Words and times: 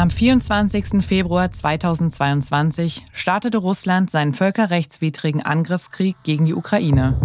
Am 0.00 0.08
24. 0.08 1.04
Februar 1.04 1.52
2022 1.52 3.04
startete 3.12 3.58
Russland 3.58 4.10
seinen 4.10 4.32
völkerrechtswidrigen 4.32 5.42
Angriffskrieg 5.42 6.16
gegen 6.24 6.46
die 6.46 6.54
Ukraine. 6.54 7.20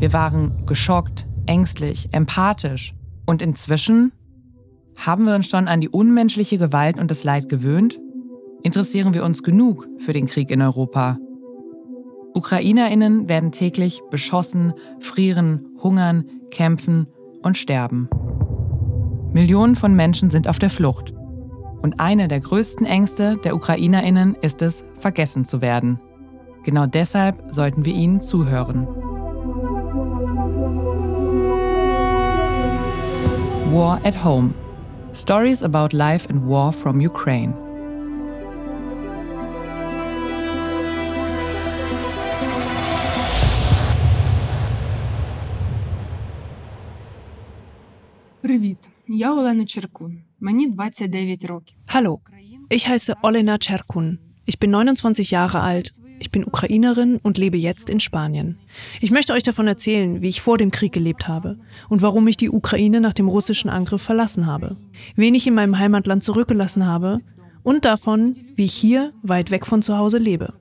Wir 0.00 0.12
waren 0.12 0.66
geschockt, 0.66 1.28
ängstlich, 1.46 2.08
empathisch. 2.10 2.94
Und 3.26 3.42
inzwischen? 3.42 4.10
Haben 4.96 5.26
wir 5.26 5.36
uns 5.36 5.48
schon 5.48 5.68
an 5.68 5.80
die 5.80 5.88
unmenschliche 5.88 6.58
Gewalt 6.58 6.98
und 6.98 7.12
das 7.12 7.22
Leid 7.22 7.48
gewöhnt? 7.48 8.00
Interessieren 8.64 9.14
wir 9.14 9.24
uns 9.24 9.44
genug 9.44 9.86
für 10.00 10.12
den 10.12 10.26
Krieg 10.26 10.50
in 10.50 10.62
Europa? 10.62 11.18
Ukrainerinnen 12.34 13.28
werden 13.28 13.52
täglich 13.52 14.00
beschossen, 14.10 14.72
frieren, 14.98 15.64
hungern, 15.80 16.24
kämpfen 16.50 17.06
und 17.42 17.56
sterben. 17.56 18.08
Millionen 19.32 19.76
von 19.76 19.94
Menschen 19.94 20.32
sind 20.32 20.48
auf 20.48 20.58
der 20.58 20.70
Flucht. 20.70 21.15
Und 21.81 21.99
eine 21.99 22.27
der 22.27 22.39
größten 22.39 22.85
Ängste 22.85 23.37
der 23.37 23.55
Ukrainerinnen 23.55 24.35
ist 24.41 24.61
es, 24.61 24.85
vergessen 24.99 25.45
zu 25.45 25.61
werden. 25.61 25.99
Genau 26.63 26.85
deshalb 26.85 27.43
sollten 27.47 27.85
wir 27.85 27.93
ihnen 27.93 28.21
zuhören. 28.21 28.87
War 33.71 33.99
at 34.03 34.23
Home. 34.23 34.53
Stories 35.13 35.63
about 35.63 35.95
life 35.95 36.29
and 36.29 36.47
war 36.47 36.71
from 36.71 36.99
Ukraine. 36.99 37.55
Привіт, 48.41 48.89
я 49.07 49.33
Олена 49.33 49.65
Черкун. 49.65 50.23
Мені 50.39 50.71
29 50.71 51.45
років. 51.45 51.77
Hallo, 51.87 52.19
ich 52.69 52.87
heiße 52.87 53.13
Olena 53.21 53.57
Cerkun. 53.57 54.17
Ich 54.45 54.59
bin 54.59 54.71
29 54.71 55.31
Jahre 55.31 55.59
alt. 55.59 55.93
Ich 56.19 56.31
bin 56.31 56.45
Ukrainerin 56.45 57.19
und 57.23 57.37
lebe 57.37 57.57
jetzt 57.57 57.89
in 57.89 57.99
Spanien. 57.99 58.57
Ich 59.01 59.11
möchte 59.11 59.33
euch 59.33 59.43
davon 59.43 59.67
erzählen, 59.67 60.21
wie 60.21 60.29
ich 60.29 60.41
vor 60.41 60.57
dem 60.57 60.71
Krieg 60.71 60.93
gelebt 60.93 61.27
habe 61.27 61.57
und 61.89 62.01
warum 62.01 62.27
ich 62.27 62.37
die 62.37 62.49
Ukraine 62.49 63.01
nach 63.01 63.13
dem 63.13 63.27
russischen 63.27 63.69
Angriff 63.69 64.03
verlassen 64.03 64.45
habe, 64.45 64.77
wen 65.15 65.35
ich 65.35 65.47
in 65.47 65.55
meinem 65.55 65.79
Heimatland 65.79 66.23
zurückgelassen 66.23 66.85
habe 66.85 67.19
und 67.63 67.85
davon, 67.85 68.35
wie 68.55 68.65
ich 68.65 68.73
hier 68.73 69.13
weit 69.23 69.49
weg 69.51 69.65
von 69.65 69.81
zu 69.81 69.97
Hause 69.97 70.19
lebe. 70.19 70.53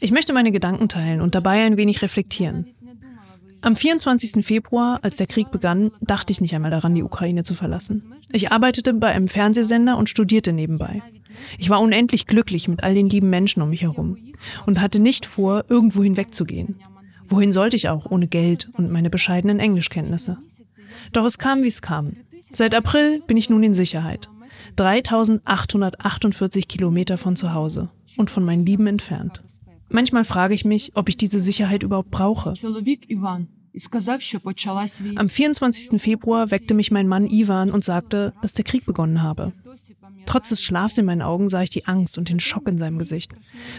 Ich 0.00 0.12
möchte 0.12 0.32
meine 0.32 0.52
Gedanken 0.52 0.88
teilen 0.88 1.20
und 1.20 1.34
dabei 1.34 1.64
ein 1.64 1.76
wenig 1.76 2.02
reflektieren. 2.02 2.66
Am 3.61 3.75
24. 3.75 4.45
Februar, 4.45 4.99
als 5.01 5.17
der 5.17 5.27
Krieg 5.27 5.51
begann, 5.51 5.91
dachte 6.01 6.31
ich 6.31 6.41
nicht 6.41 6.53
einmal 6.53 6.71
daran, 6.71 6.95
die 6.95 7.03
Ukraine 7.03 7.43
zu 7.43 7.53
verlassen. 7.53 8.13
Ich 8.31 8.51
arbeitete 8.51 8.93
bei 8.93 9.07
einem 9.07 9.27
Fernsehsender 9.27 9.97
und 9.97 10.09
studierte 10.09 10.53
nebenbei. 10.53 11.01
Ich 11.57 11.69
war 11.69 11.81
unendlich 11.81 12.27
glücklich 12.27 12.67
mit 12.67 12.83
all 12.83 12.95
den 12.95 13.09
lieben 13.09 13.29
Menschen 13.29 13.61
um 13.61 13.69
mich 13.69 13.81
herum 13.81 14.17
und 14.65 14.81
hatte 14.81 14.99
nicht 14.99 15.25
vor, 15.25 15.65
irgendwo 15.69 16.03
hinwegzugehen. 16.03 16.75
Wohin 17.27 17.51
sollte 17.51 17.75
ich 17.75 17.89
auch 17.89 18.09
ohne 18.09 18.27
Geld 18.27 18.69
und 18.73 18.91
meine 18.91 19.09
bescheidenen 19.09 19.59
Englischkenntnisse? 19.59 20.37
Doch 21.11 21.25
es 21.25 21.37
kam, 21.37 21.63
wie 21.63 21.67
es 21.67 21.81
kam. 21.81 22.13
Seit 22.53 22.73
April 22.73 23.21
bin 23.27 23.37
ich 23.37 23.49
nun 23.49 23.63
in 23.63 23.73
Sicherheit. 23.73 24.29
3848 24.75 26.67
Kilometer 26.67 27.17
von 27.17 27.35
zu 27.35 27.53
Hause 27.53 27.89
und 28.17 28.29
von 28.29 28.43
meinen 28.45 28.65
Lieben 28.65 28.87
entfernt. 28.87 29.41
Manchmal 29.89 30.23
frage 30.23 30.53
ich 30.53 30.65
mich, 30.65 30.91
ob 30.95 31.09
ich 31.09 31.17
diese 31.17 31.39
Sicherheit 31.39 31.83
überhaupt 31.83 32.11
brauche. 32.11 32.53
Am 35.15 35.29
24. 35.29 36.01
Februar 36.01 36.51
weckte 36.51 36.73
mich 36.73 36.91
mein 36.91 37.07
Mann 37.07 37.27
Ivan 37.27 37.69
und 37.69 37.83
sagte, 37.83 38.33
dass 38.41 38.53
der 38.53 38.65
Krieg 38.65 38.85
begonnen 38.85 39.21
habe. 39.21 39.53
Trotz 40.25 40.49
des 40.49 40.63
Schlafs 40.63 40.97
in 40.97 41.05
meinen 41.05 41.21
Augen 41.21 41.47
sah 41.47 41.61
ich 41.61 41.69
die 41.69 41.85
Angst 41.85 42.17
und 42.17 42.29
den 42.29 42.39
Schock 42.39 42.67
in 42.67 42.77
seinem 42.77 42.97
Gesicht. 42.97 43.33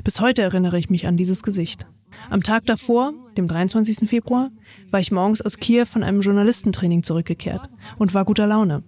Bis 0.05 0.21
heute 0.21 0.43
erinnere 0.43 0.79
ich 0.79 0.89
mich 0.89 1.07
an 1.07 1.17
dieses 1.17 1.43
Gesicht. 1.43 1.87
Am 2.31 2.43
Tag 2.43 2.67
davor, 2.67 3.13
dem 3.37 3.49
23. 3.49 4.09
Februar, 4.09 4.51
war 4.91 5.01
ich 5.01 5.13
morgens 5.13 5.43
aus 5.43 5.59
Kiew 5.59 5.85
von 5.85 6.03
einem 6.03 6.21
Journalistentraining 6.21 7.03
zurückgekehrt 7.03 7.69
und 7.99 8.15
war 8.15 8.25
guter 8.25 8.47
Laune. 8.47 8.83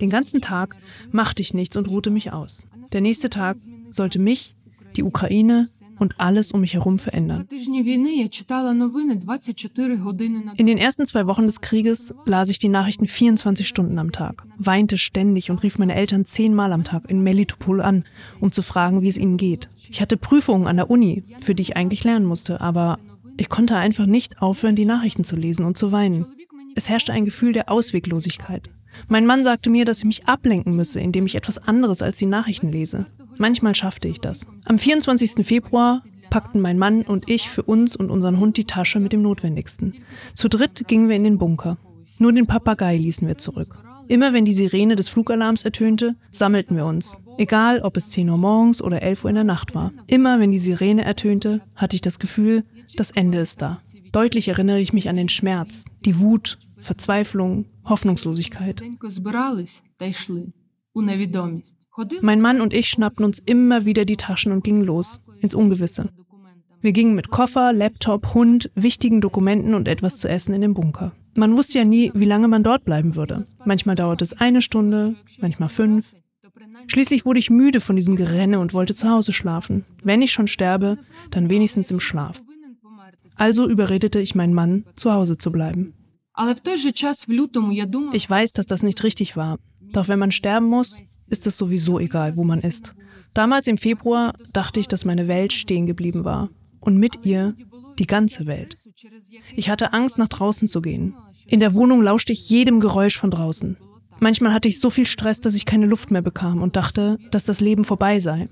Den 0.00 0.10
ganzen 0.10 0.40
Tag 0.40 0.76
machte 1.10 1.42
ich 1.42 1.54
nichts 1.54 1.76
und 1.76 1.88
ruhte 1.88 2.10
mich 2.10 2.32
aus. 2.32 2.64
Der 2.92 3.00
nächste 3.00 3.30
Tag 3.30 3.56
sollte 3.90 4.18
mich, 4.18 4.54
die 4.96 5.02
Ukraine, 5.02 5.68
und 5.98 6.20
alles 6.20 6.52
um 6.52 6.60
mich 6.60 6.74
herum 6.74 6.98
verändern. 6.98 7.46
In 10.56 10.66
den 10.66 10.78
ersten 10.78 11.06
zwei 11.06 11.26
Wochen 11.26 11.44
des 11.44 11.60
Krieges 11.60 12.14
las 12.24 12.48
ich 12.48 12.58
die 12.58 12.68
Nachrichten 12.68 13.06
24 13.06 13.66
Stunden 13.66 13.98
am 13.98 14.12
Tag, 14.12 14.44
weinte 14.58 14.98
ständig 14.98 15.50
und 15.50 15.62
rief 15.62 15.78
meine 15.78 15.94
Eltern 15.94 16.24
zehnmal 16.24 16.72
am 16.72 16.84
Tag 16.84 17.08
in 17.08 17.22
Melitopol 17.22 17.80
an, 17.80 18.04
um 18.40 18.52
zu 18.52 18.62
fragen, 18.62 19.02
wie 19.02 19.08
es 19.08 19.18
ihnen 19.18 19.36
geht. 19.36 19.68
Ich 19.90 20.00
hatte 20.00 20.16
Prüfungen 20.16 20.66
an 20.66 20.76
der 20.76 20.90
Uni, 20.90 21.24
für 21.40 21.54
die 21.54 21.62
ich 21.62 21.76
eigentlich 21.76 22.04
lernen 22.04 22.26
musste, 22.26 22.60
aber 22.60 22.98
ich 23.36 23.48
konnte 23.48 23.76
einfach 23.76 24.06
nicht 24.06 24.40
aufhören, 24.40 24.76
die 24.76 24.84
Nachrichten 24.84 25.24
zu 25.24 25.36
lesen 25.36 25.64
und 25.64 25.76
zu 25.76 25.92
weinen. 25.92 26.26
Es 26.74 26.88
herrschte 26.88 27.12
ein 27.12 27.24
Gefühl 27.24 27.52
der 27.52 27.70
Ausweglosigkeit. 27.70 28.70
Mein 29.08 29.26
Mann 29.26 29.42
sagte 29.42 29.70
mir, 29.70 29.84
dass 29.84 29.98
ich 29.98 30.04
mich 30.04 30.26
ablenken 30.26 30.74
müsse, 30.74 31.00
indem 31.00 31.26
ich 31.26 31.34
etwas 31.34 31.58
anderes 31.58 32.02
als 32.02 32.18
die 32.18 32.26
Nachrichten 32.26 32.70
lese. 32.70 33.06
Manchmal 33.38 33.74
schaffte 33.74 34.08
ich 34.08 34.20
das. 34.20 34.46
Am 34.64 34.78
24. 34.78 35.46
Februar 35.46 36.02
packten 36.30 36.60
mein 36.60 36.78
Mann 36.78 37.02
und 37.02 37.28
ich 37.28 37.48
für 37.48 37.62
uns 37.62 37.96
und 37.96 38.10
unseren 38.10 38.38
Hund 38.38 38.56
die 38.56 38.64
Tasche 38.64 39.00
mit 39.00 39.12
dem 39.12 39.22
Notwendigsten. 39.22 39.94
Zu 40.34 40.48
dritt 40.48 40.86
gingen 40.88 41.08
wir 41.08 41.16
in 41.16 41.24
den 41.24 41.38
Bunker. 41.38 41.76
Nur 42.18 42.32
den 42.32 42.46
Papagei 42.46 42.96
ließen 42.96 43.26
wir 43.26 43.38
zurück. 43.38 43.76
Immer 44.06 44.32
wenn 44.32 44.44
die 44.44 44.52
Sirene 44.52 44.96
des 44.96 45.08
Flugalarms 45.08 45.64
ertönte, 45.64 46.14
sammelten 46.30 46.76
wir 46.76 46.86
uns. 46.86 47.16
Egal, 47.38 47.80
ob 47.80 47.96
es 47.96 48.10
10 48.10 48.28
Uhr 48.28 48.36
morgens 48.36 48.82
oder 48.82 49.02
11 49.02 49.24
Uhr 49.24 49.30
in 49.30 49.36
der 49.36 49.44
Nacht 49.44 49.74
war. 49.74 49.92
Immer 50.06 50.40
wenn 50.40 50.52
die 50.52 50.58
Sirene 50.58 51.04
ertönte, 51.04 51.62
hatte 51.74 51.96
ich 51.96 52.02
das 52.02 52.18
Gefühl, 52.18 52.64
das 52.96 53.10
Ende 53.10 53.38
ist 53.38 53.62
da. 53.62 53.80
Deutlich 54.14 54.46
erinnere 54.46 54.80
ich 54.80 54.92
mich 54.92 55.08
an 55.08 55.16
den 55.16 55.28
Schmerz, 55.28 55.86
die 56.04 56.20
Wut, 56.20 56.58
Verzweiflung, 56.78 57.64
Hoffnungslosigkeit. 57.84 58.80
Mein 62.22 62.40
Mann 62.40 62.60
und 62.60 62.72
ich 62.72 62.88
schnappten 62.88 63.24
uns 63.24 63.40
immer 63.40 63.84
wieder 63.86 64.04
die 64.04 64.16
Taschen 64.16 64.52
und 64.52 64.62
gingen 64.62 64.84
los, 64.84 65.20
ins 65.40 65.56
Ungewisse. 65.56 66.10
Wir 66.80 66.92
gingen 66.92 67.16
mit 67.16 67.30
Koffer, 67.30 67.72
Laptop, 67.72 68.34
Hund, 68.34 68.70
wichtigen 68.76 69.20
Dokumenten 69.20 69.74
und 69.74 69.88
etwas 69.88 70.18
zu 70.18 70.28
essen 70.28 70.54
in 70.54 70.60
den 70.60 70.74
Bunker. 70.74 71.10
Man 71.34 71.56
wusste 71.56 71.78
ja 71.78 71.84
nie, 71.84 72.12
wie 72.14 72.24
lange 72.24 72.46
man 72.46 72.62
dort 72.62 72.84
bleiben 72.84 73.16
würde. 73.16 73.44
Manchmal 73.64 73.96
dauerte 73.96 74.22
es 74.22 74.32
eine 74.32 74.62
Stunde, 74.62 75.16
manchmal 75.40 75.70
fünf. 75.70 76.14
Schließlich 76.86 77.26
wurde 77.26 77.40
ich 77.40 77.50
müde 77.50 77.80
von 77.80 77.96
diesem 77.96 78.14
Gerenne 78.14 78.60
und 78.60 78.74
wollte 78.74 78.94
zu 78.94 79.10
Hause 79.10 79.32
schlafen. 79.32 79.84
Wenn 80.04 80.22
ich 80.22 80.30
schon 80.30 80.46
sterbe, 80.46 80.98
dann 81.32 81.48
wenigstens 81.48 81.90
im 81.90 81.98
Schlaf. 81.98 82.40
Also 83.36 83.68
überredete 83.68 84.20
ich 84.20 84.34
meinen 84.34 84.54
Mann, 84.54 84.84
zu 84.94 85.12
Hause 85.12 85.38
zu 85.38 85.50
bleiben. 85.50 85.94
Ich 88.12 88.30
weiß, 88.30 88.52
dass 88.52 88.66
das 88.66 88.82
nicht 88.82 89.02
richtig 89.04 89.36
war, 89.36 89.58
doch 89.80 90.08
wenn 90.08 90.18
man 90.18 90.32
sterben 90.32 90.66
muss, 90.66 91.00
ist 91.28 91.46
es 91.46 91.56
sowieso 91.56 92.00
egal, 92.00 92.36
wo 92.36 92.44
man 92.44 92.60
ist. 92.60 92.94
Damals 93.32 93.68
im 93.68 93.76
Februar 93.76 94.34
dachte 94.52 94.80
ich, 94.80 94.88
dass 94.88 95.04
meine 95.04 95.28
Welt 95.28 95.52
stehen 95.52 95.86
geblieben 95.86 96.24
war. 96.24 96.50
Und 96.80 96.98
mit 96.98 97.24
ihr 97.24 97.54
die 97.98 98.06
ganze 98.06 98.46
Welt. 98.46 98.76
Ich 99.56 99.70
hatte 99.70 99.92
Angst, 99.92 100.18
nach 100.18 100.28
draußen 100.28 100.68
zu 100.68 100.82
gehen. 100.82 101.14
In 101.46 101.60
der 101.60 101.74
Wohnung 101.74 102.02
lauschte 102.02 102.32
ich 102.32 102.50
jedem 102.50 102.80
Geräusch 102.80 103.18
von 103.18 103.30
draußen. 103.30 103.78
Manchmal 104.20 104.52
hatte 104.52 104.68
ich 104.68 104.80
so 104.80 104.90
viel 104.90 105.06
Stress, 105.06 105.40
dass 105.40 105.54
ich 105.54 105.64
keine 105.64 105.86
Luft 105.86 106.10
mehr 106.10 106.22
bekam 106.22 106.62
und 106.62 106.76
dachte, 106.76 107.18
dass 107.30 107.44
das 107.44 107.60
Leben 107.60 107.84
vorbei 107.84 108.20
sei. 108.20 108.48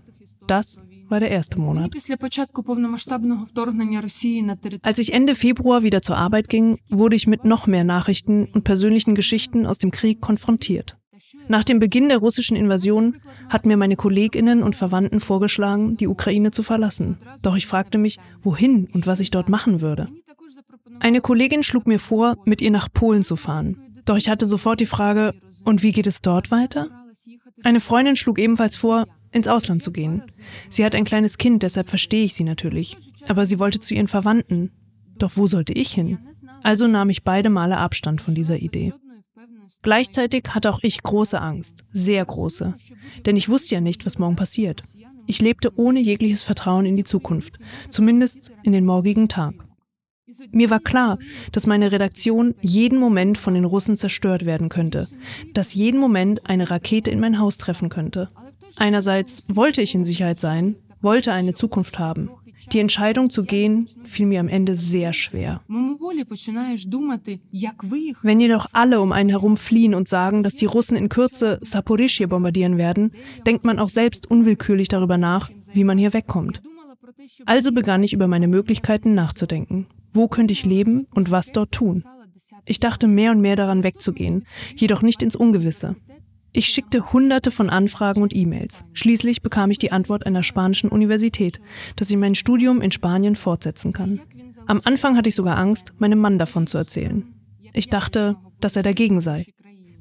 Das 0.47 0.83
war 1.13 1.21
der 1.21 1.31
erste 1.31 1.61
Monat. 1.61 1.93
Als 4.83 4.99
ich 4.99 5.13
Ende 5.13 5.35
Februar 5.37 5.83
wieder 5.83 6.03
zur 6.03 6.17
Arbeit 6.17 6.49
ging, 6.49 6.79
wurde 6.89 7.15
ich 7.15 7.27
mit 7.29 7.45
noch 7.45 7.69
mehr 7.69 7.85
Nachrichten 7.85 8.47
und 8.47 8.65
persönlichen 8.65 9.15
Geschichten 9.15 9.67
aus 9.67 9.79
dem 9.79 9.93
Krieg 9.93 10.21
konfrontiert. 10.21 10.97
Nach 11.49 11.65
dem 11.65 11.79
Beginn 11.79 12.09
der 12.09 12.19
russischen 12.19 12.57
Invasion 12.57 13.19
hatten 13.49 13.69
mir 13.69 13.77
meine 13.77 13.97
Kolleginnen 13.97 14.63
und 14.63 14.75
Verwandten 14.75 15.21
vorgeschlagen, 15.21 15.97
die 15.97 16.09
Ukraine 16.09 16.51
zu 16.51 16.63
verlassen. 16.63 17.19
Doch 17.43 17.57
ich 17.57 17.67
fragte 17.67 17.99
mich, 17.99 18.19
wohin 18.43 18.89
und 18.93 19.07
was 19.07 19.21
ich 19.21 19.31
dort 19.31 19.49
machen 19.49 19.81
würde. 19.81 20.09
Eine 21.01 21.21
Kollegin 21.21 21.63
schlug 21.63 21.87
mir 21.87 21.99
vor, 21.99 22.37
mit 22.45 22.61
ihr 22.63 22.71
nach 22.71 22.89
Polen 22.93 23.23
zu 23.23 23.37
fahren. 23.37 23.77
Doch 24.05 24.17
ich 24.17 24.29
hatte 24.29 24.47
sofort 24.47 24.81
die 24.81 24.87
Frage, 24.87 25.35
und 25.65 25.83
wie 25.83 25.93
geht 25.93 26.07
es 26.07 26.23
dort 26.23 26.51
weiter? 26.51 26.89
Eine 27.63 27.81
Freundin 27.81 28.17
schlug 28.17 28.39
ebenfalls 28.39 28.77
vor, 28.77 29.07
ins 29.33 29.49
Ausland 29.49 29.83
zu 29.83 29.93
gehen. 29.93 30.23
Sie 30.69 30.85
hat 30.85 30.95
ein 30.95 31.05
kleines 31.05 31.39
Kind, 31.39 31.63
deshalb 31.63 31.89
verstehe 31.89 32.25
ich 32.25 32.35
sie 32.35 32.45
natürlich. 32.45 32.97
Aber 33.29 33.47
sie 33.47 33.59
wollte 33.59 33.81
zu 33.81 33.95
ihren 33.95 34.09
Verwandten. 34.09 34.71
Doch 35.19 35.33
wo 35.37 35.47
sollte 35.47 35.73
ich 35.73 35.93
hin? 35.93 36.19
Also 36.63 36.87
nahm 36.87 37.11
ich 37.11 37.25
beide 37.25 37.51
Male 37.51 37.77
Abstand 37.77 38.21
von 38.21 38.35
dieser 38.35 38.59
Idee. 38.59 38.93
Gleichzeitig 39.83 40.45
hatte 40.51 40.71
auch 40.71 40.81
ich 40.83 41.03
große 41.03 41.41
Angst, 41.41 41.85
sehr 41.93 42.25
große, 42.25 42.75
denn 43.27 43.37
ich 43.37 43.49
wusste 43.49 43.75
ja 43.75 43.81
nicht, 43.81 44.07
was 44.07 44.19
morgen 44.19 44.37
passiert. 44.37 44.83
Ich 45.27 45.41
lebte 45.41 45.77
ohne 45.77 46.01
jegliches 46.01 46.43
Vertrauen 46.43 46.87
in 46.87 46.97
die 46.97 47.05
Zukunft, 47.05 47.59
zumindest 47.89 48.53
in 48.63 48.73
den 48.73 48.85
morgigen 48.85 49.29
Tag. 49.29 49.55
Mir 50.51 50.71
war 50.71 50.81
klar, 50.81 51.19
dass 51.51 51.67
meine 51.67 51.93
Redaktion 51.93 52.55
jeden 52.61 52.99
Moment 52.99 53.39
von 53.39 53.55
den 53.55 53.65
Russen 53.65 53.97
zerstört 53.97 54.47
werden 54.47 54.69
könnte, 54.69 55.09
dass 55.53 55.75
jeden 55.75 56.01
Moment 56.01 56.49
eine 56.49 56.71
Rakete 56.71 57.11
in 57.11 57.21
mein 57.21 57.39
Haus 57.39 57.59
treffen 57.59 57.89
könnte. 57.89 58.31
Einerseits 58.77 59.43
wollte 59.49 59.83
ich 59.83 59.95
in 59.95 60.05
Sicherheit 60.05 60.41
sein, 60.41 60.77
wollte 61.01 61.33
eine 61.33 61.55
Zukunft 61.55 61.99
haben. 61.99 62.31
Die 62.73 62.79
Entscheidung 62.79 63.29
zu 63.29 63.45
gehen 63.45 63.89
fiel 64.05 64.27
mir 64.27 64.41
am 64.41 64.49
Ende 64.49 64.77
sehr 64.77 65.13
schwer. 65.13 65.61
Wenn 68.23 68.41
jedoch 68.41 68.67
alle 68.73 69.01
um 69.01 69.13
einen 69.13 69.31
herum 69.31 69.57
fliehen 69.57 69.95
und 69.95 70.09
sagen, 70.09 70.43
dass 70.43 70.55
die 70.55 70.67
Russen 70.67 70.97
in 70.97 71.09
Kürze 71.09 71.59
Saporischje 71.61 72.29
bombardieren 72.29 72.79
werden, 72.79 73.13
denkt 73.47 73.65
man 73.65 73.79
auch 73.79 73.89
selbst 73.89 74.31
unwillkürlich 74.31 74.89
darüber 74.89 75.19
nach, 75.19 75.51
wie 75.73 75.85
man 75.85 75.99
hier 75.99 76.13
wegkommt. 76.13 76.63
Also 77.47 77.73
begann 77.73 78.03
ich 78.03 78.13
über 78.13 78.29
meine 78.29 78.49
Möglichkeiten 78.49 79.15
nachzudenken. 79.15 79.87
Wo 80.13 80.29
könnte 80.29 80.53
ich 80.53 80.65
leben 80.65 81.07
und 81.15 81.31
was 81.31 81.53
dort 81.53 81.73
tun? 81.73 82.05
Ich 82.65 82.81
dachte 82.81 83.07
mehr 83.07 83.33
und 83.33 83.41
mehr 83.41 83.57
daran 83.57 83.83
wegzugehen, 83.83 84.45
jedoch 84.77 85.03
nicht 85.03 85.23
ins 85.23 85.37
Ungewisse. 85.37 85.97
Ich 86.55 86.67
schickte 86.67 87.13
hunderte 87.13 87.51
von 87.51 87.71
Anfragen 87.71 88.23
und 88.23 88.35
E-Mails. 88.37 88.85
Schließlich 88.93 89.41
bekam 89.41 89.71
ich 89.71 89.79
die 89.79 89.91
Antwort 89.91 90.27
einer 90.27 90.43
spanischen 90.43 90.91
Universität, 90.91 91.61
dass 91.97 92.11
ich 92.11 92.17
mein 92.17 92.35
Studium 92.35 92.83
in 92.83 92.91
Spanien 92.91 93.37
fortsetzen 93.37 93.93
kann. 93.93 94.21
Am 94.67 94.83
Anfang 94.85 95.17
hatte 95.17 95.31
ich 95.31 95.35
sogar 95.35 95.57
Angst, 95.57 95.95
meinem 95.99 96.19
Mann 96.19 96.39
davon 96.39 96.67
zu 96.67 96.77
erzählen. 96.77 97.25
Ich 97.73 97.89
dachte, 97.89 98.37
dass 98.61 98.77
er 98.77 98.83
dagegen 98.83 99.21
sei. 99.21 99.47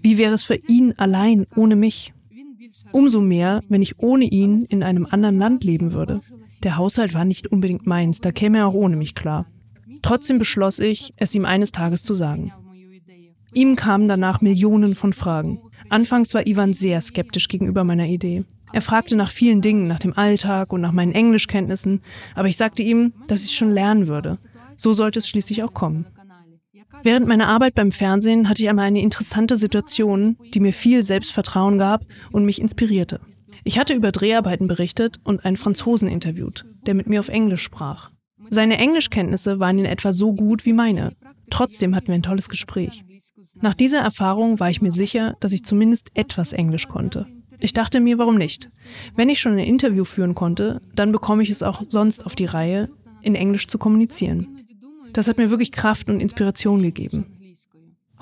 Wie 0.01 0.17
wäre 0.17 0.33
es 0.33 0.43
für 0.43 0.55
ihn 0.55 0.93
allein 0.97 1.47
ohne 1.55 1.77
mich? 1.77 2.13
Umso 2.91 3.21
mehr, 3.21 3.61
wenn 3.69 3.81
ich 3.81 3.99
ohne 3.99 4.25
ihn 4.25 4.63
in 4.63 4.83
einem 4.83 5.07
anderen 5.09 5.37
Land 5.37 5.63
leben 5.63 5.93
würde. 5.93 6.19
Der 6.63 6.75
Haushalt 6.75 7.13
war 7.13 7.23
nicht 7.23 7.47
unbedingt 7.47 7.87
meins, 7.87 8.19
da 8.19 8.31
käme 8.31 8.59
er 8.59 8.67
auch 8.67 8.73
ohne 8.73 8.97
mich 8.97 9.15
klar. 9.15 9.45
Trotzdem 10.01 10.37
beschloss 10.37 10.79
ich, 10.79 11.13
es 11.15 11.33
ihm 11.33 11.45
eines 11.45 11.71
Tages 11.71 12.03
zu 12.03 12.13
sagen. 12.13 12.51
Ihm 13.53 13.75
kamen 13.75 14.07
danach 14.07 14.41
Millionen 14.41 14.95
von 14.95 15.13
Fragen. 15.13 15.59
Anfangs 15.91 16.33
war 16.33 16.47
Ivan 16.47 16.71
sehr 16.71 17.01
skeptisch 17.01 17.49
gegenüber 17.49 17.83
meiner 17.83 18.07
Idee. 18.07 18.45
Er 18.71 18.81
fragte 18.81 19.17
nach 19.17 19.29
vielen 19.29 19.61
Dingen, 19.61 19.87
nach 19.87 19.99
dem 19.99 20.17
Alltag 20.17 20.71
und 20.71 20.79
nach 20.79 20.93
meinen 20.93 21.11
Englischkenntnissen, 21.11 22.01
aber 22.33 22.47
ich 22.47 22.55
sagte 22.55 22.81
ihm, 22.81 23.11
dass 23.27 23.43
ich 23.43 23.51
schon 23.51 23.71
lernen 23.71 24.07
würde. 24.07 24.37
So 24.77 24.93
sollte 24.93 25.19
es 25.19 25.27
schließlich 25.27 25.63
auch 25.63 25.73
kommen. 25.73 26.05
Während 27.03 27.27
meiner 27.27 27.49
Arbeit 27.49 27.75
beim 27.75 27.91
Fernsehen 27.91 28.47
hatte 28.47 28.63
ich 28.63 28.69
einmal 28.69 28.85
eine 28.85 29.01
interessante 29.01 29.57
Situation, 29.57 30.37
die 30.53 30.61
mir 30.61 30.71
viel 30.71 31.03
Selbstvertrauen 31.03 31.77
gab 31.77 32.05
und 32.31 32.45
mich 32.45 32.61
inspirierte. 32.61 33.19
Ich 33.65 33.77
hatte 33.77 33.93
über 33.93 34.13
Dreharbeiten 34.13 34.67
berichtet 34.67 35.19
und 35.25 35.43
einen 35.43 35.57
Franzosen 35.57 36.07
interviewt, 36.07 36.65
der 36.85 36.93
mit 36.93 37.07
mir 37.07 37.19
auf 37.19 37.27
Englisch 37.27 37.63
sprach. 37.63 38.11
Seine 38.49 38.77
Englischkenntnisse 38.77 39.59
waren 39.59 39.77
in 39.77 39.85
etwa 39.85 40.13
so 40.13 40.33
gut 40.33 40.65
wie 40.65 40.73
meine. 40.73 41.17
Trotzdem 41.49 41.95
hatten 41.95 42.07
wir 42.07 42.15
ein 42.15 42.23
tolles 42.23 42.47
Gespräch. 42.47 43.03
Nach 43.61 43.73
dieser 43.73 43.99
Erfahrung 43.99 44.59
war 44.59 44.69
ich 44.69 44.81
mir 44.81 44.91
sicher, 44.91 45.35
dass 45.39 45.53
ich 45.53 45.63
zumindest 45.63 46.09
etwas 46.13 46.53
Englisch 46.53 46.87
konnte. 46.87 47.27
Ich 47.59 47.73
dachte 47.73 47.99
mir, 47.99 48.17
warum 48.17 48.37
nicht? 48.37 48.69
Wenn 49.15 49.29
ich 49.29 49.39
schon 49.39 49.53
ein 49.53 49.59
Interview 49.59 50.03
führen 50.03 50.35
konnte, 50.35 50.81
dann 50.95 51.11
bekomme 51.11 51.43
ich 51.43 51.49
es 51.49 51.63
auch 51.63 51.83
sonst 51.87 52.25
auf 52.25 52.35
die 52.35 52.45
Reihe, 52.45 52.89
in 53.21 53.35
Englisch 53.35 53.67
zu 53.67 53.77
kommunizieren. 53.77 54.47
Das 55.13 55.27
hat 55.27 55.37
mir 55.37 55.49
wirklich 55.51 55.71
Kraft 55.71 56.09
und 56.09 56.21
Inspiration 56.21 56.81
gegeben. 56.81 57.25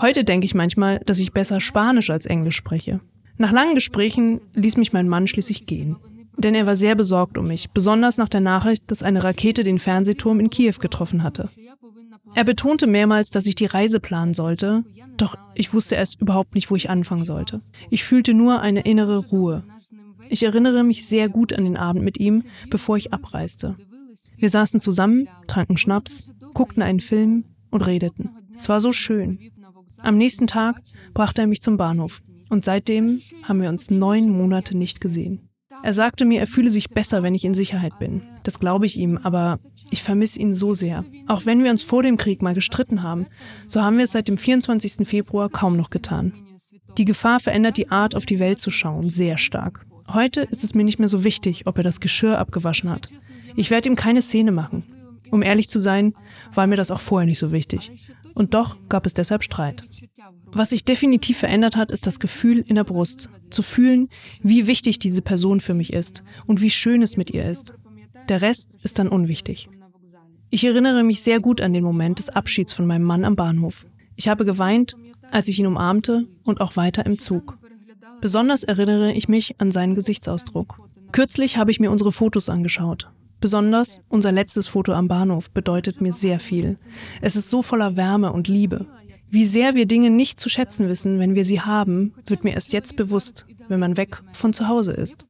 Heute 0.02 0.24
denke 0.24 0.46
ich 0.46 0.56
manchmal, 0.56 1.00
dass 1.06 1.20
ich 1.20 1.34
besser 1.34 1.60
Spanisch 1.60 2.10
als 2.10 2.26
Englisch 2.26 2.56
spreche. 2.56 3.00
Nach 3.38 3.52
langen 3.52 3.76
Gesprächen 3.76 4.42
ließ 4.54 4.78
mich 4.78 4.92
mein 4.92 5.08
Mann 5.08 5.28
schließlich 5.28 5.66
gehen. 5.66 5.98
Denn 6.38 6.56
er 6.56 6.66
war 6.66 6.78
sehr 6.78 6.96
besorgt 6.96 7.38
um 7.38 7.48
mich, 7.48 7.70
besonders 7.72 8.18
nach 8.18 8.30
der 8.30 8.40
Nachricht, 8.40 8.84
dass 8.88 9.04
eine 9.04 9.24
Rakete 9.24 9.64
den 9.66 9.78
Fernsehturm 9.78 10.40
in 10.40 10.50
Kiew 10.50 10.76
getroffen 10.80 11.24
hatte. 11.24 11.50
Er 12.36 12.44
betonte 12.44 12.88
mehrmals, 12.88 13.32
dass 13.32 13.46
ich 13.46 13.56
die 13.56 13.66
Reise 13.66 14.00
planen 14.00 14.34
sollte, 14.34 14.84
doch 15.18 15.36
ich 15.56 15.74
wusste 15.74 15.96
erst 15.96 16.22
überhaupt 16.22 16.56
nicht, 16.56 16.70
wo 16.72 16.76
ich 16.76 16.90
anfangen 16.90 17.26
sollte. 17.26 17.60
Ich 17.90 18.04
fühlte 18.04 18.34
nur 18.34 18.62
eine 18.62 18.82
innere 18.82 19.18
Ruhe. 19.18 19.64
Ich 20.30 20.44
erinnere 20.44 20.84
mich 20.84 21.08
sehr 21.08 21.30
gut 21.30 21.54
an 21.54 21.64
den 21.64 21.78
Abend 21.78 22.04
mit 22.04 22.20
ihm, 22.20 22.44
bevor 22.70 22.98
ich 22.98 23.14
abreiste. 23.14 23.76
Wir 24.38 24.50
saßen 24.50 24.80
zusammen, 24.80 25.28
tranken 25.48 25.78
Schnaps, 25.78 26.32
guckten 26.54 26.84
einen 26.84 27.00
Film 27.00 27.46
und 27.72 27.82
redeten. 27.86 28.30
Es 28.56 28.70
war 28.70 28.80
so 28.80 28.92
schön. 28.92 29.40
Am 29.98 30.18
nächsten 30.18 30.48
Tag 30.48 30.82
brachte 31.14 31.42
er 31.42 31.48
mich 31.48 31.62
zum 31.62 31.78
Bahnhof 31.78 32.22
und 32.50 32.64
seitdem 32.64 33.22
haben 33.44 33.62
wir 33.62 33.70
uns 33.70 33.90
neun 33.90 34.30
Monate 34.30 34.78
nicht 34.78 35.02
gesehen. 35.02 35.49
Er 35.82 35.94
sagte 35.94 36.26
mir, 36.26 36.40
er 36.40 36.48
fühle 36.48 36.72
sich 36.72 36.90
besser, 36.90 37.24
wenn 37.24 37.36
ich 37.36 37.46
in 37.46 37.54
Sicherheit 37.54 37.98
bin. 38.00 38.22
Das 38.44 38.60
glaube 38.60 38.86
ich 38.86 38.98
ihm, 38.98 39.18
aber 39.18 39.60
ich 39.92 40.04
vermisse 40.04 40.40
ihn 40.40 40.54
so 40.54 40.74
sehr. 40.74 41.06
Auch 41.28 41.46
wenn 41.46 41.64
wir 41.64 41.72
uns 41.72 41.84
vor 41.84 42.04
dem 42.04 42.18
Krieg 42.18 42.42
mal 42.42 42.54
gestritten 42.54 43.02
haben, 43.02 43.28
so 43.68 43.82
haben 43.82 43.98
wir 43.98 44.04
es 44.04 44.12
seit 44.12 44.28
dem 44.28 44.38
24. 44.38 45.08
Februar 45.08 45.50
kaum 45.50 45.78
noch 45.78 45.90
getan. 45.90 46.34
Die 46.98 47.06
Gefahr 47.06 47.40
verändert 47.40 47.78
die 47.78 47.92
Art, 47.92 48.16
auf 48.16 48.26
die 48.26 48.40
Welt 48.40 48.60
zu 48.60 48.72
schauen, 48.72 49.10
sehr 49.10 49.38
stark. 49.38 49.86
Heute 50.12 50.42
ist 50.42 50.64
es 50.64 50.74
mir 50.74 50.84
nicht 50.84 51.00
mehr 51.00 51.08
so 51.08 51.24
wichtig, 51.24 51.68
ob 51.68 51.78
er 51.78 51.84
das 51.84 52.00
Geschirr 52.00 52.40
abgewaschen 52.40 52.90
hat. 52.90 53.10
Ich 53.56 53.70
werde 53.70 53.90
ihm 53.90 53.96
keine 53.96 54.22
Szene 54.22 54.52
machen. 54.52 54.84
Um 55.32 55.44
ehrlich 55.44 55.70
zu 55.70 55.80
sein, 55.80 56.14
war 56.54 56.68
mir 56.68 56.76
das 56.76 56.92
auch 56.92 57.00
vorher 57.00 57.28
nicht 57.28 57.40
so 57.40 57.52
wichtig. 57.52 57.92
Und 58.40 58.54
doch 58.54 58.78
gab 58.88 59.06
es 59.06 59.14
deshalb 59.14 59.44
Streit. 59.44 59.84
Was 60.46 60.70
sich 60.70 60.86
definitiv 60.86 61.40
verändert 61.40 61.76
hat, 61.76 61.92
ist 61.92 62.08
das 62.08 62.22
Gefühl 62.22 62.64
in 62.66 62.76
der 62.76 62.86
Brust. 62.86 63.30
Zu 63.50 63.62
fühlen, 63.62 64.08
wie 64.42 64.66
wichtig 64.66 64.98
diese 64.98 65.22
Person 65.22 65.60
für 65.60 65.74
mich 65.74 65.92
ist 65.92 66.24
und 66.48 66.62
wie 66.62 66.70
schön 66.70 67.02
es 67.02 67.18
mit 67.18 67.32
ihr 67.32 67.44
ist. 67.44 67.74
Der 68.30 68.42
Rest 68.42 68.70
ist 68.82 68.98
dann 68.98 69.10
unwichtig. 69.10 69.68
Ich 70.52 70.64
erinnere 70.64 71.04
mich 71.04 71.22
sehr 71.22 71.42
gut 71.42 71.60
an 71.60 71.74
den 71.74 71.84
Moment 71.84 72.20
des 72.20 72.30
Abschieds 72.30 72.72
von 72.72 72.88
meinem 72.88 73.04
Mann 73.04 73.26
am 73.26 73.36
Bahnhof. 73.36 73.86
Ich 74.16 74.30
habe 74.30 74.46
geweint, 74.46 74.96
als 75.32 75.50
ich 75.50 75.60
ihn 75.60 75.68
umarmte 75.68 76.26
und 76.46 76.62
auch 76.62 76.78
weiter 76.78 77.06
im 77.06 77.20
Zug. 77.20 77.58
Besonders 78.22 78.64
erinnere 78.64 79.12
ich 79.12 79.28
mich 79.28 79.60
an 79.60 79.74
seinen 79.74 79.96
Gesichtsausdruck. 79.96 80.80
Kürzlich 81.12 81.58
habe 81.58 81.72
ich 81.72 81.82
mir 81.82 81.92
unsere 81.92 82.14
Fotos 82.14 82.48
angeschaut. 82.48 83.10
Besonders 83.41 84.01
unser 84.09 84.33
letztes 84.33 84.69
Foto 84.69 84.93
am 84.93 85.09
Bahnhof 85.09 85.51
bedeutet 85.51 86.01
mir 86.01 86.13
sehr 86.13 86.41
viel. 86.41 86.79
Es 87.21 87.37
ist 87.37 87.51
so 87.51 87.63
voller 87.63 87.97
Wärme 87.97 88.33
und 88.33 88.49
Liebe. 88.49 88.87
Wie 89.31 89.45
sehr 89.45 89.75
wir 89.75 89.87
Dinge 89.87 90.11
nicht 90.11 90.41
zu 90.41 90.49
schätzen 90.49 90.89
wissen, 90.89 91.19
wenn 91.19 91.35
wir 91.35 91.45
sie 91.45 91.61
haben, 91.61 92.15
wird 92.27 92.45
mir 92.45 92.55
erst 92.55 92.73
jetzt 92.73 92.97
bewusst, 92.97 93.47
wenn 93.69 93.81
man 93.81 93.97
weg 93.97 94.23
von 94.33 94.53
zu 94.53 94.69
Hause 94.69 94.93
ist. 94.93 95.27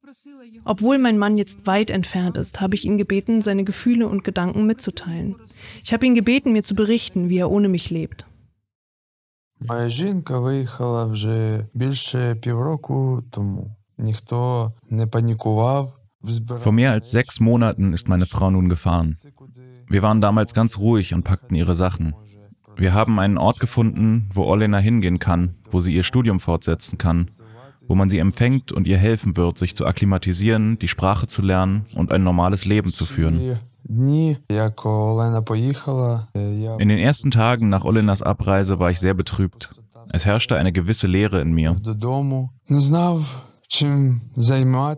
Obwohl 0.64 0.98
mein 0.98 1.18
Mann 1.18 1.36
jetzt 1.38 1.66
weit 1.66 1.90
entfernt 1.90 2.36
ist, 2.36 2.60
habe 2.60 2.74
ich 2.74 2.84
ihn 2.84 2.98
gebeten, 2.98 3.42
seine 3.42 3.64
Gefühle 3.64 4.06
und 4.08 4.24
Gedanken 4.24 4.66
mitzuteilen. 4.66 5.36
Ich 5.82 5.92
habe 5.92 6.06
ihn 6.06 6.14
gebeten, 6.14 6.52
mir 6.52 6.62
zu 6.62 6.74
berichten, 6.74 7.28
wie 7.28 7.38
er 7.38 7.50
ohne 7.50 7.68
mich 7.68 7.90
lebt. 7.90 8.26
Моя 9.60 9.88
жінка 9.88 10.38
виїхала 10.38 11.04
вже 11.04 11.66
більше 11.74 12.34
півроку 12.34 13.22
тому. 13.30 13.76
Ніхто 13.98 14.72
не 14.90 15.06
панікував. 15.06 15.97
vor 16.59 16.71
mehr 16.71 16.91
als 16.91 17.11
sechs 17.11 17.39
Monaten 17.39 17.93
ist 17.93 18.09
meine 18.09 18.25
Frau 18.25 18.51
nun 18.51 18.67
gefahren. 18.69 19.17
Wir 19.87 20.01
waren 20.01 20.21
damals 20.21 20.53
ganz 20.53 20.77
ruhig 20.77 21.13
und 21.13 21.23
packten 21.23 21.55
ihre 21.55 21.75
Sachen. 21.75 22.13
Wir 22.75 22.93
haben 22.93 23.19
einen 23.19 23.37
Ort 23.37 23.59
gefunden, 23.59 24.29
wo 24.33 24.43
Olena 24.43 24.77
hingehen 24.77 25.19
kann, 25.19 25.55
wo 25.69 25.81
sie 25.81 25.93
ihr 25.95 26.03
Studium 26.03 26.39
fortsetzen 26.39 26.97
kann, 26.97 27.27
wo 27.87 27.95
man 27.95 28.09
sie 28.09 28.19
empfängt 28.19 28.71
und 28.71 28.87
ihr 28.87 28.97
helfen 28.97 29.35
wird, 29.35 29.57
sich 29.57 29.75
zu 29.75 29.85
akklimatisieren, 29.85 30.77
die 30.79 30.87
Sprache 30.87 31.27
zu 31.27 31.41
lernen 31.41 31.85
und 31.95 32.11
ein 32.11 32.23
normales 32.23 32.65
Leben 32.65 32.93
zu 32.93 33.05
führen. 33.05 33.57
In 36.79 36.89
den 36.89 36.99
ersten 36.99 37.31
Tagen 37.31 37.69
nach 37.69 37.85
Olenas 37.85 38.21
Abreise 38.21 38.79
war 38.79 38.91
ich 38.91 38.99
sehr 38.99 39.13
betrübt. 39.13 39.73
Es 40.11 40.25
herrschte 40.25 40.55
eine 40.55 40.71
gewisse 40.71 41.07
Leere 41.07 41.41
in 41.41 41.53
mir. 41.53 41.75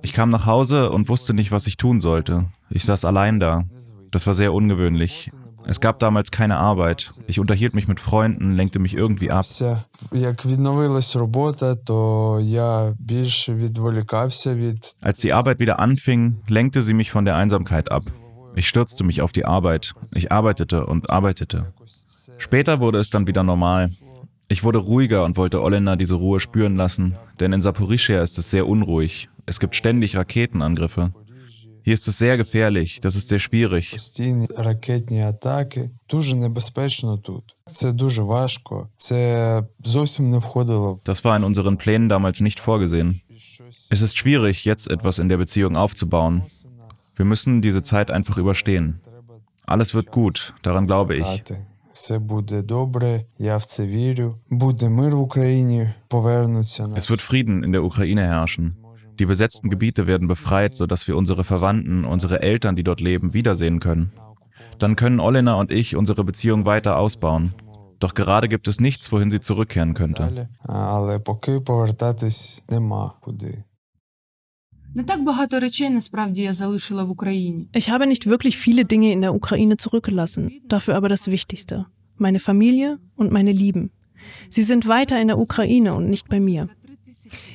Ich 0.04 0.13
kam 0.13 0.30
nach 0.30 0.46
Hause 0.46 0.92
und 0.92 1.10
wusste 1.10 1.34
nicht, 1.34 1.51
was 1.51 1.68
ich 1.68 1.78
tun 1.78 2.01
sollte. 2.01 2.46
Ich 2.70 2.86
saß 2.86 3.06
allein 3.06 3.40
da. 3.40 3.66
Das 4.12 4.28
war 4.28 4.34
sehr 4.34 4.54
ungewöhnlich. 4.54 5.30
Es 5.66 5.80
gab 5.80 6.00
damals 6.00 6.32
keine 6.32 6.58
Arbeit. 6.58 7.12
Ich 7.28 7.40
unterhielt 7.40 7.75
mich 7.75 7.88
mit 7.88 8.00
Freunden, 8.00 8.56
lenkte 8.56 8.80
mich 8.80 8.96
irgendwie 8.96 9.30
ab. 9.30 9.46
Als 15.01 15.20
die 15.20 15.34
Arbeit 15.34 15.60
wieder 15.60 15.80
anfing, 15.80 16.42
lenkte 16.48 16.82
sie 16.82 16.94
mich 16.94 17.12
von 17.12 17.25
der 17.25 17.36
Einsamkeit 17.36 17.92
ab. 17.92 18.04
Ich 18.56 18.68
stürzte 18.68 19.04
mich 19.04 19.22
auf 19.22 19.32
die 19.32 19.46
Arbeit. 19.46 19.94
Ich 20.13 20.32
arbeitete 20.32 20.86
und 20.86 21.10
arbeitete. 21.10 21.74
Später 22.38 22.80
wurde 22.80 23.00
es 23.00 23.10
dann 23.10 23.28
wieder 23.28 23.44
normal. 23.44 23.92
Ich 24.51 24.65
wurde 24.65 24.79
ruhiger 24.79 25.24
und 25.24 25.38
wollte 25.38 25.62
Olena 25.62 25.96
diese 25.96 26.15
Ruhe 26.15 26.41
spüren 26.41 26.75
lassen, 26.75 27.15
denn 27.39 27.53
in 27.53 27.62
Saporischia 27.62 28.22
ist 28.22 28.38
es 28.38 28.50
sehr 28.50 28.67
unruhig. 28.67 29.29
Es 29.46 29.62
gibt 29.62 29.77
ständig 29.77 30.17
Raketenangriffe. 30.17 31.13
Hier 31.84 31.93
ist 31.93 32.05
es 32.10 32.17
sehr 32.17 32.36
gefährlich, 32.36 33.00
das 33.00 33.15
ist 33.15 33.29
sehr 33.29 33.39
schwierig. 33.39 33.93
Das 41.05 41.24
war 41.24 41.38
in 41.38 41.46
unseren 41.46 41.77
Plänen 41.77 42.10
damals 42.10 42.41
nicht 42.41 42.60
vorgesehen. 42.60 43.22
Es 43.89 44.01
ist 44.01 44.17
schwierig, 44.17 44.65
jetzt 44.65 44.91
etwas 44.91 45.20
in 45.20 45.29
der 45.29 45.38
Beziehung 45.38 45.77
aufzubauen. 45.77 46.43
Wir 47.15 47.24
müssen 47.24 47.62
diese 47.62 47.84
Zeit 47.84 48.12
einfach 48.12 48.38
überstehen. 48.38 49.00
Alles 49.65 49.93
wird 49.93 50.12
gut, 50.12 50.53
daran 50.62 50.88
glaube 50.88 51.15
ich. 51.15 51.41
Чекати. 51.90 51.93
Все 51.93 52.19
буде 52.19 52.62
добре, 52.62 53.25
я 53.38 53.57
в 53.57 53.64
це 53.64 53.87
вірю. 53.87 54.37
Буде 54.50 54.88
мир 54.88 55.16
в 55.16 55.21
Україні, 55.21 55.93
повернуться 56.09 56.87
на 56.87 56.97
Es 56.97 57.11
wird 57.11 57.21
Frieden 57.33 57.64
in 57.64 57.73
der 57.73 57.83
Ukraine 57.85 58.23
herrschen. 58.28 58.73
Die 59.19 59.26
besetzten 59.26 59.71
Gebiete 59.71 60.07
werden 60.07 60.28
befreit, 60.28 60.75
sodass 60.75 61.09
wir 61.09 61.16
unsere 61.16 61.43
Verwandten, 61.43 62.05
unsere 62.05 62.43
Eltern, 62.43 62.76
die 62.76 62.83
dort 62.85 63.00
leben, 63.00 63.33
wiedersehen 63.33 63.81
können. 63.81 64.11
Dann 64.78 64.95
können 64.97 65.21
Olena 65.21 65.55
und 65.61 65.71
ich 65.73 65.97
unsere 65.97 66.23
Beziehung 66.25 66.66
weiter 66.66 66.99
ausbauen. 66.99 67.55
Doch 67.99 68.12
gerade 68.12 68.47
gibt 68.49 68.69
es 68.69 68.78
nichts, 68.78 69.11
wohin 69.12 69.31
sie 69.31 69.40
zurückkehren 69.40 69.95
könnte. 69.95 70.23
далі. 70.23 70.49
А, 70.62 70.73
Але 70.73 71.19
поки 71.19 71.61
повертатись 71.61 72.62
нема 72.69 73.12
куди. 73.21 73.64
Ich 77.71 77.89
habe 77.89 78.05
nicht 78.07 78.27
wirklich 78.27 78.57
viele 78.57 78.83
Dinge 78.83 79.13
in 79.13 79.21
der 79.21 79.33
Ukraine 79.33 79.77
zurückgelassen, 79.77 80.51
dafür 80.67 80.95
aber 80.95 81.07
das 81.07 81.27
Wichtigste. 81.27 81.86
Meine 82.17 82.39
Familie 82.39 83.00
und 83.15 83.31
meine 83.31 83.53
Lieben. 83.53 83.91
Sie 84.50 84.63
sind 84.63 84.89
weiter 84.89 85.21
in 85.21 85.29
der 85.29 85.39
Ukraine 85.39 85.93
und 85.93 86.10
nicht 86.10 86.27
bei 86.27 86.41
mir. 86.41 86.67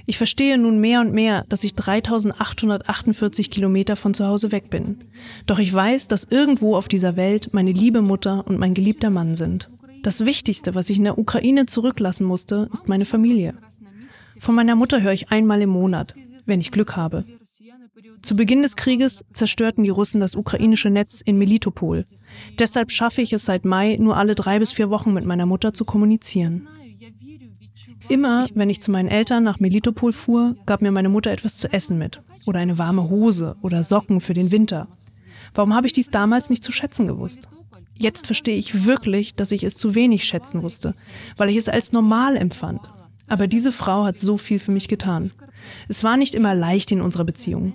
Ich 0.06 0.16
verstehe 0.16 0.56
nun 0.56 0.80
mehr 0.80 1.02
und 1.02 1.12
mehr, 1.12 1.44
dass 1.50 1.62
ich 1.62 1.74
3848 1.74 3.50
Kilometer 3.50 3.96
von 3.96 4.14
zu 4.14 4.26
Hause 4.26 4.50
weg 4.50 4.70
bin. 4.70 5.04
Doch 5.44 5.58
ich 5.58 5.74
weiß, 5.74 6.08
dass 6.08 6.24
irgendwo 6.24 6.74
auf 6.74 6.88
dieser 6.88 7.16
Welt 7.16 7.50
meine 7.52 7.72
liebe 7.72 8.00
Mutter 8.00 8.46
und 8.46 8.58
mein 8.58 8.72
geliebter 8.72 9.10
Mann 9.10 9.36
sind. 9.36 9.70
Das 10.02 10.24
Wichtigste, 10.24 10.74
was 10.74 10.88
ich 10.88 10.96
in 10.96 11.04
der 11.04 11.18
Ukraine 11.18 11.66
zurücklassen 11.66 12.26
musste, 12.26 12.70
ist 12.72 12.88
meine 12.88 13.04
Familie. 13.04 13.54
Von 14.38 14.54
meiner 14.54 14.74
Mutter 14.74 15.02
höre 15.02 15.12
ich 15.12 15.30
einmal 15.30 15.60
im 15.60 15.70
Monat, 15.70 16.14
wenn 16.46 16.60
ich 16.60 16.72
Glück 16.72 16.96
habe. 16.96 17.24
Zu 18.22 18.36
Beginn 18.36 18.62
des 18.62 18.76
Krieges 18.76 19.24
zerstörten 19.32 19.84
die 19.84 19.90
Russen 19.90 20.20
das 20.20 20.34
ukrainische 20.34 20.90
Netz 20.90 21.20
in 21.20 21.38
Melitopol. 21.38 22.04
Deshalb 22.58 22.90
schaffe 22.90 23.22
ich 23.22 23.32
es 23.32 23.44
seit 23.44 23.64
Mai 23.64 23.96
nur 23.98 24.16
alle 24.16 24.34
drei 24.34 24.58
bis 24.58 24.72
vier 24.72 24.90
Wochen 24.90 25.12
mit 25.12 25.24
meiner 25.24 25.46
Mutter 25.46 25.72
zu 25.72 25.84
kommunizieren. 25.84 26.68
Immer, 28.08 28.46
wenn 28.54 28.70
ich 28.70 28.80
zu 28.80 28.90
meinen 28.90 29.08
Eltern 29.08 29.42
nach 29.42 29.58
Melitopol 29.58 30.12
fuhr, 30.12 30.56
gab 30.66 30.80
mir 30.82 30.92
meine 30.92 31.08
Mutter 31.08 31.30
etwas 31.32 31.56
zu 31.56 31.72
essen 31.72 31.98
mit. 31.98 32.22
Oder 32.46 32.60
eine 32.60 32.78
warme 32.78 33.08
Hose 33.08 33.56
oder 33.62 33.82
Socken 33.82 34.20
für 34.20 34.34
den 34.34 34.52
Winter. 34.52 34.88
Warum 35.54 35.74
habe 35.74 35.86
ich 35.86 35.92
dies 35.92 36.10
damals 36.10 36.50
nicht 36.50 36.62
zu 36.62 36.72
schätzen 36.72 37.06
gewusst? 37.06 37.48
Jetzt 37.98 38.26
verstehe 38.26 38.56
ich 38.56 38.84
wirklich, 38.84 39.34
dass 39.34 39.52
ich 39.52 39.64
es 39.64 39.76
zu 39.76 39.94
wenig 39.94 40.24
schätzen 40.24 40.62
wusste, 40.62 40.94
weil 41.36 41.48
ich 41.48 41.56
es 41.56 41.68
als 41.68 41.92
normal 41.92 42.36
empfand. 42.36 42.90
Aber 43.28 43.46
diese 43.46 43.72
Frau 43.72 44.04
hat 44.04 44.18
so 44.18 44.36
viel 44.36 44.58
für 44.58 44.72
mich 44.72 44.88
getan. 44.88 45.32
Es 45.88 46.04
war 46.04 46.16
nicht 46.16 46.34
immer 46.34 46.54
leicht 46.54 46.92
in 46.92 47.00
unserer 47.00 47.24
Beziehung. 47.24 47.74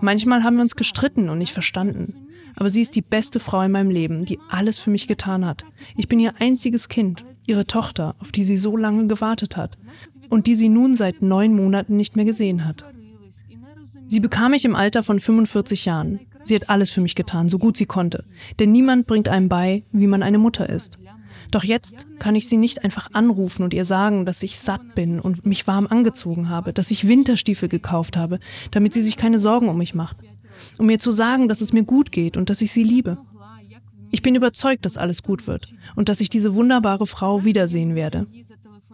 Manchmal 0.00 0.42
haben 0.42 0.56
wir 0.56 0.62
uns 0.62 0.76
gestritten 0.76 1.28
und 1.28 1.38
nicht 1.38 1.52
verstanden. 1.52 2.14
Aber 2.56 2.68
sie 2.68 2.82
ist 2.82 2.96
die 2.96 3.02
beste 3.02 3.40
Frau 3.40 3.62
in 3.62 3.72
meinem 3.72 3.90
Leben, 3.90 4.24
die 4.24 4.38
alles 4.50 4.78
für 4.78 4.90
mich 4.90 5.06
getan 5.06 5.46
hat. 5.46 5.64
Ich 5.96 6.08
bin 6.08 6.20
ihr 6.20 6.34
einziges 6.40 6.88
Kind, 6.88 7.24
ihre 7.46 7.64
Tochter, 7.64 8.14
auf 8.18 8.32
die 8.32 8.44
sie 8.44 8.58
so 8.58 8.76
lange 8.76 9.06
gewartet 9.06 9.56
hat 9.56 9.78
und 10.28 10.46
die 10.46 10.54
sie 10.54 10.68
nun 10.68 10.94
seit 10.94 11.22
neun 11.22 11.54
Monaten 11.54 11.96
nicht 11.96 12.16
mehr 12.16 12.24
gesehen 12.24 12.66
hat. 12.66 12.84
Sie 14.06 14.20
bekam 14.20 14.50
mich 14.50 14.64
im 14.64 14.74
Alter 14.74 15.02
von 15.02 15.20
45 15.20 15.86
Jahren. 15.86 16.20
Sie 16.44 16.54
hat 16.54 16.68
alles 16.68 16.90
für 16.90 17.00
mich 17.00 17.14
getan, 17.14 17.48
so 17.48 17.58
gut 17.58 17.76
sie 17.76 17.86
konnte. 17.86 18.24
Denn 18.58 18.72
niemand 18.72 19.06
bringt 19.06 19.28
einem 19.28 19.48
bei, 19.48 19.82
wie 19.92 20.06
man 20.06 20.22
eine 20.22 20.38
Mutter 20.38 20.68
ist. 20.68 20.98
Doch 21.52 21.64
jetzt 21.64 22.06
kann 22.18 22.34
ich 22.34 22.48
sie 22.48 22.56
nicht 22.56 22.82
einfach 22.82 23.10
anrufen 23.12 23.62
und 23.62 23.74
ihr 23.74 23.84
sagen, 23.84 24.24
dass 24.24 24.42
ich 24.42 24.58
satt 24.58 24.94
bin 24.94 25.20
und 25.20 25.44
mich 25.44 25.66
warm 25.66 25.86
angezogen 25.86 26.48
habe, 26.48 26.72
dass 26.72 26.90
ich 26.90 27.06
Winterstiefel 27.06 27.68
gekauft 27.68 28.16
habe, 28.16 28.40
damit 28.70 28.94
sie 28.94 29.02
sich 29.02 29.18
keine 29.18 29.38
Sorgen 29.38 29.68
um 29.68 29.76
mich 29.76 29.94
macht. 29.94 30.16
Um 30.78 30.86
mir 30.86 30.98
zu 30.98 31.10
sagen, 31.10 31.48
dass 31.48 31.60
es 31.60 31.74
mir 31.74 31.84
gut 31.84 32.10
geht 32.10 32.38
und 32.38 32.48
dass 32.48 32.62
ich 32.62 32.72
sie 32.72 32.82
liebe. 32.82 33.18
Ich 34.10 34.22
bin 34.22 34.34
überzeugt, 34.34 34.86
dass 34.86 34.96
alles 34.96 35.22
gut 35.22 35.46
wird 35.46 35.74
und 35.94 36.08
dass 36.08 36.22
ich 36.22 36.30
diese 36.30 36.54
wunderbare 36.54 37.06
Frau 37.06 37.44
wiedersehen 37.44 37.94
werde. 37.94 38.26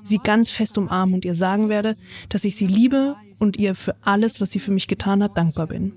Sie 0.02 0.18
ganz 0.18 0.50
fest 0.50 0.78
umarmen 0.78 1.14
und 1.14 1.24
ihr 1.24 1.36
sagen 1.36 1.68
werde, 1.68 1.96
dass 2.28 2.44
ich 2.44 2.56
sie 2.56 2.66
liebe 2.66 3.14
und 3.38 3.56
ihr 3.56 3.76
für 3.76 3.94
alles, 4.02 4.40
was 4.40 4.50
sie 4.50 4.60
für 4.60 4.72
mich 4.72 4.88
getan 4.88 5.22
hat, 5.22 5.36
dankbar 5.36 5.68
bin. 5.68 5.92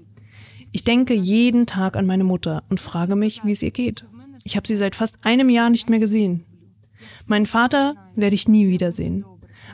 Ich 0.71 0.83
denke 0.83 1.15
jeden 1.15 1.65
Tag 1.65 1.95
an 1.95 2.05
meine 2.05 2.23
Mutter 2.23 2.63
und 2.69 2.79
frage 2.79 3.15
mich, 3.15 3.43
wie 3.43 3.51
es 3.51 3.63
ihr 3.63 3.71
geht. 3.71 4.05
Ich 4.43 4.55
habe 4.55 4.67
sie 4.67 4.75
seit 4.75 4.95
fast 4.95 5.17
einem 5.23 5.49
Jahr 5.49 5.71
nicht 5.71 5.89
mehr 5.89 5.99
gesehen. 5.99 6.45
Meinen 7.27 7.45
Vater 7.45 7.95
werde 8.15 8.35
ich 8.35 8.47
nie 8.47 8.67
wiedersehen. 8.67 9.25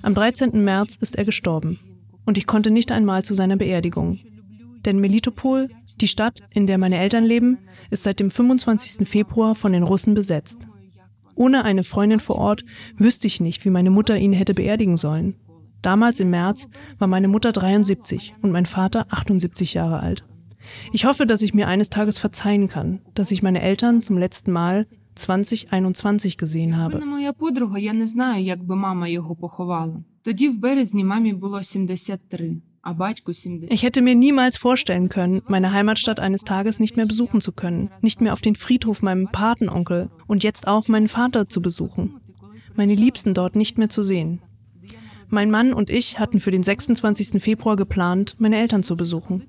Am 0.02 0.14
13. 0.14 0.64
März 0.64 0.96
ist 0.98 1.16
er 1.16 1.26
gestorben 1.26 1.80
und 2.26 2.38
ich 2.38 2.46
konnte 2.46 2.72
nicht 2.72 2.92
einmal 2.92 3.24
zu 3.24 3.34
seiner 3.34 3.56
Beerdigung. 3.56 4.20
Denn 4.86 5.00
Melitopol, 5.00 5.70
die 6.02 6.08
Stadt, 6.08 6.42
in 6.52 6.68
der 6.68 6.78
meine 6.78 6.98
Eltern 6.98 7.24
leben, 7.24 7.58
ist 7.90 8.04
seit 8.04 8.20
dem 8.20 8.30
25. 8.30 9.08
Februar 9.08 9.56
von 9.56 9.74
den 9.74 9.84
Russen 9.84 10.14
besetzt. 10.14 10.68
Ohne 11.36 11.64
eine 11.66 11.84
Freundin 11.84 12.20
vor 12.20 12.38
Ort 12.38 12.64
wüsste 12.98 13.28
ich 13.28 13.40
nicht, 13.40 13.66
wie 13.66 13.70
meine 13.70 13.92
Mutter 13.92 14.18
ihn 14.18 14.34
hätte 14.34 14.54
beerdigen 14.54 14.98
sollen. 14.98 15.36
Damals 15.82 16.20
im 16.20 16.30
März 16.30 16.68
war 16.98 17.08
meine 17.08 17.28
Mutter 17.28 17.52
73 17.52 18.34
und 18.42 18.52
mein 18.52 18.66
Vater 18.66 19.06
78 19.10 19.74
Jahre 19.74 20.00
alt. 20.00 20.26
Ich 20.92 21.06
hoffe, 21.06 21.26
dass 21.26 21.42
ich 21.42 21.54
mir 21.54 21.68
eines 21.68 21.90
Tages 21.90 22.18
verzeihen 22.18 22.68
kann, 22.68 23.02
dass 23.14 23.32
ich 23.32 23.44
meine 23.44 23.62
Eltern 23.62 24.02
zum 24.04 24.18
letzten 24.18 24.52
Mal 24.52 24.86
2021 25.17 26.37
gesehen 26.39 26.71
Якби 26.71 26.83
habe. 26.83 26.99
не 26.99 27.07
моя 27.07 27.33
подруга, 27.33 27.79
я 27.79 27.93
не 27.93 28.07
знаю, 28.07 28.45
як 28.45 28.65
би 28.65 28.77
мама 28.77 29.09
його 29.09 29.37
поховала. 29.37 30.03
Тоді 30.23 30.49
в 30.49 30.59
березні 30.59 31.05
мамі 31.05 31.33
було 31.33 31.61
73, 31.63 32.63
а 32.83 32.95
батьку 32.95 33.33
70. 33.33 33.71
Ich 33.73 33.83
hätte 33.85 34.03
mir 34.03 34.15
niemals 34.15 34.57
vorstellen 34.57 35.09
können, 35.09 35.43
meine 35.49 35.73
Heimatstadt 35.73 36.21
eines 36.21 36.43
Tages 36.43 36.81
nicht 36.81 36.97
mehr 36.97 37.07
besuchen 37.07 37.41
zu 37.41 37.53
können, 37.53 37.91
nicht 38.01 38.21
mehr 38.21 38.33
auf 38.33 38.41
den 38.41 38.57
Friedhof 38.57 39.03
meinem 39.03 39.29
Patenonkel 39.33 40.11
und 40.27 40.45
jetzt 40.45 40.67
auch 40.67 40.89
meinen 40.89 41.09
Vater 41.09 41.49
zu 41.49 41.61
besuchen, 41.63 42.05
meine 42.75 42.95
Liebsten 42.95 43.35
dort 43.35 43.55
nicht 43.57 43.79
mehr 43.79 43.89
zu 43.89 44.03
sehen. 44.03 44.41
Mein 45.29 45.51
Mann 45.51 45.73
und 45.73 45.89
ich 45.91 46.19
hatten 46.19 46.41
für 46.41 46.51
den 46.51 46.63
26. 46.63 47.43
Februar 47.43 47.77
geplant, 47.77 48.37
meine 48.39 48.59
Eltern 48.59 48.83
zu 48.83 48.97
besuchen. 48.97 49.47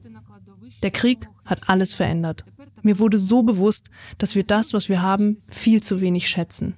Der 0.82 0.92
Krieg 0.92 1.20
hat 1.49 1.69
alles 1.69 1.93
verändert. 1.93 2.45
Mir 2.83 2.99
wurde 2.99 3.19
so 3.19 3.43
bewusst, 3.43 3.91
dass 4.19 4.35
wir 4.35 4.45
das, 4.45 4.73
was 4.73 4.89
wir 4.89 5.03
haben, 5.03 5.39
viel 5.51 5.83
zu 5.83 6.01
wenig 6.01 6.29
schätzen. 6.29 6.75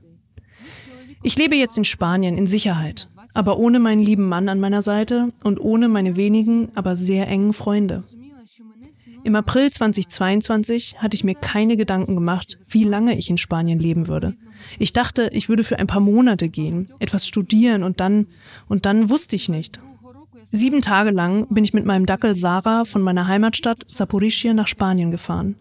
Ich 1.23 1.37
lebe 1.37 1.57
jetzt 1.57 1.77
in 1.77 1.85
Spanien 1.85 2.39
in 2.39 2.47
Sicherheit, 2.47 3.09
aber 3.35 3.59
ohne 3.59 3.79
meinen 3.79 4.03
lieben 4.03 4.27
Mann 4.27 4.49
an 4.49 4.61
meiner 4.61 4.81
Seite 4.81 5.33
und 5.45 5.61
ohne 5.61 5.89
meine 5.89 6.17
wenigen, 6.17 6.71
aber 6.75 6.97
sehr 6.97 7.29
engen 7.29 7.53
Freunde. 7.53 8.05
Im 9.23 9.35
April 9.35 9.71
2022 9.71 10.97
hatte 10.99 11.15
ich 11.15 11.25
mir 11.25 11.35
keine 11.35 11.77
Gedanken 11.77 12.15
gemacht, 12.15 12.59
wie 12.71 12.85
lange 12.85 13.19
ich 13.19 13.29
in 13.29 13.37
Spanien 13.37 13.79
leben 13.79 14.09
würde. 14.09 14.35
Ich 14.79 14.95
dachte, 14.95 15.29
ich 15.33 15.51
würde 15.51 15.63
für 15.65 15.79
ein 15.79 15.87
paar 15.87 16.01
Monate 16.01 16.49
gehen, 16.49 16.91
etwas 17.01 17.27
studieren 17.27 17.83
und 17.83 18.01
dann, 18.01 18.27
und 18.69 18.87
dann 18.87 19.11
wusste 19.11 19.37
ich 19.37 19.51
nicht. 19.51 19.81
Sieben 20.53 20.81
Tage 20.83 21.11
lang 21.11 21.47
bin 21.49 21.63
ich 21.63 21.75
mit 21.75 21.85
meinem 21.85 22.07
Dackel 22.07 22.35
Sarah 22.35 22.85
von 22.85 23.03
meiner 23.03 23.29
Heimatstadt 23.29 23.85
Saporischia 23.87 24.53
nach 24.53 24.67
Spanien 24.67 25.11
gefahren. 25.11 25.55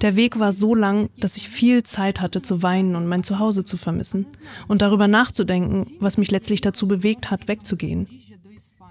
Der 0.00 0.16
Weg 0.16 0.38
war 0.38 0.52
so 0.52 0.74
lang, 0.74 1.10
dass 1.18 1.36
ich 1.36 1.48
viel 1.48 1.82
Zeit 1.82 2.20
hatte 2.20 2.40
zu 2.40 2.62
weinen 2.62 2.96
und 2.96 3.06
mein 3.06 3.22
Zuhause 3.22 3.64
zu 3.64 3.76
vermissen 3.76 4.26
und 4.66 4.82
darüber 4.82 5.08
nachzudenken, 5.08 5.86
was 6.00 6.16
mich 6.16 6.30
letztlich 6.30 6.60
dazu 6.60 6.88
bewegt 6.88 7.30
hat, 7.30 7.48
wegzugehen. 7.48 8.08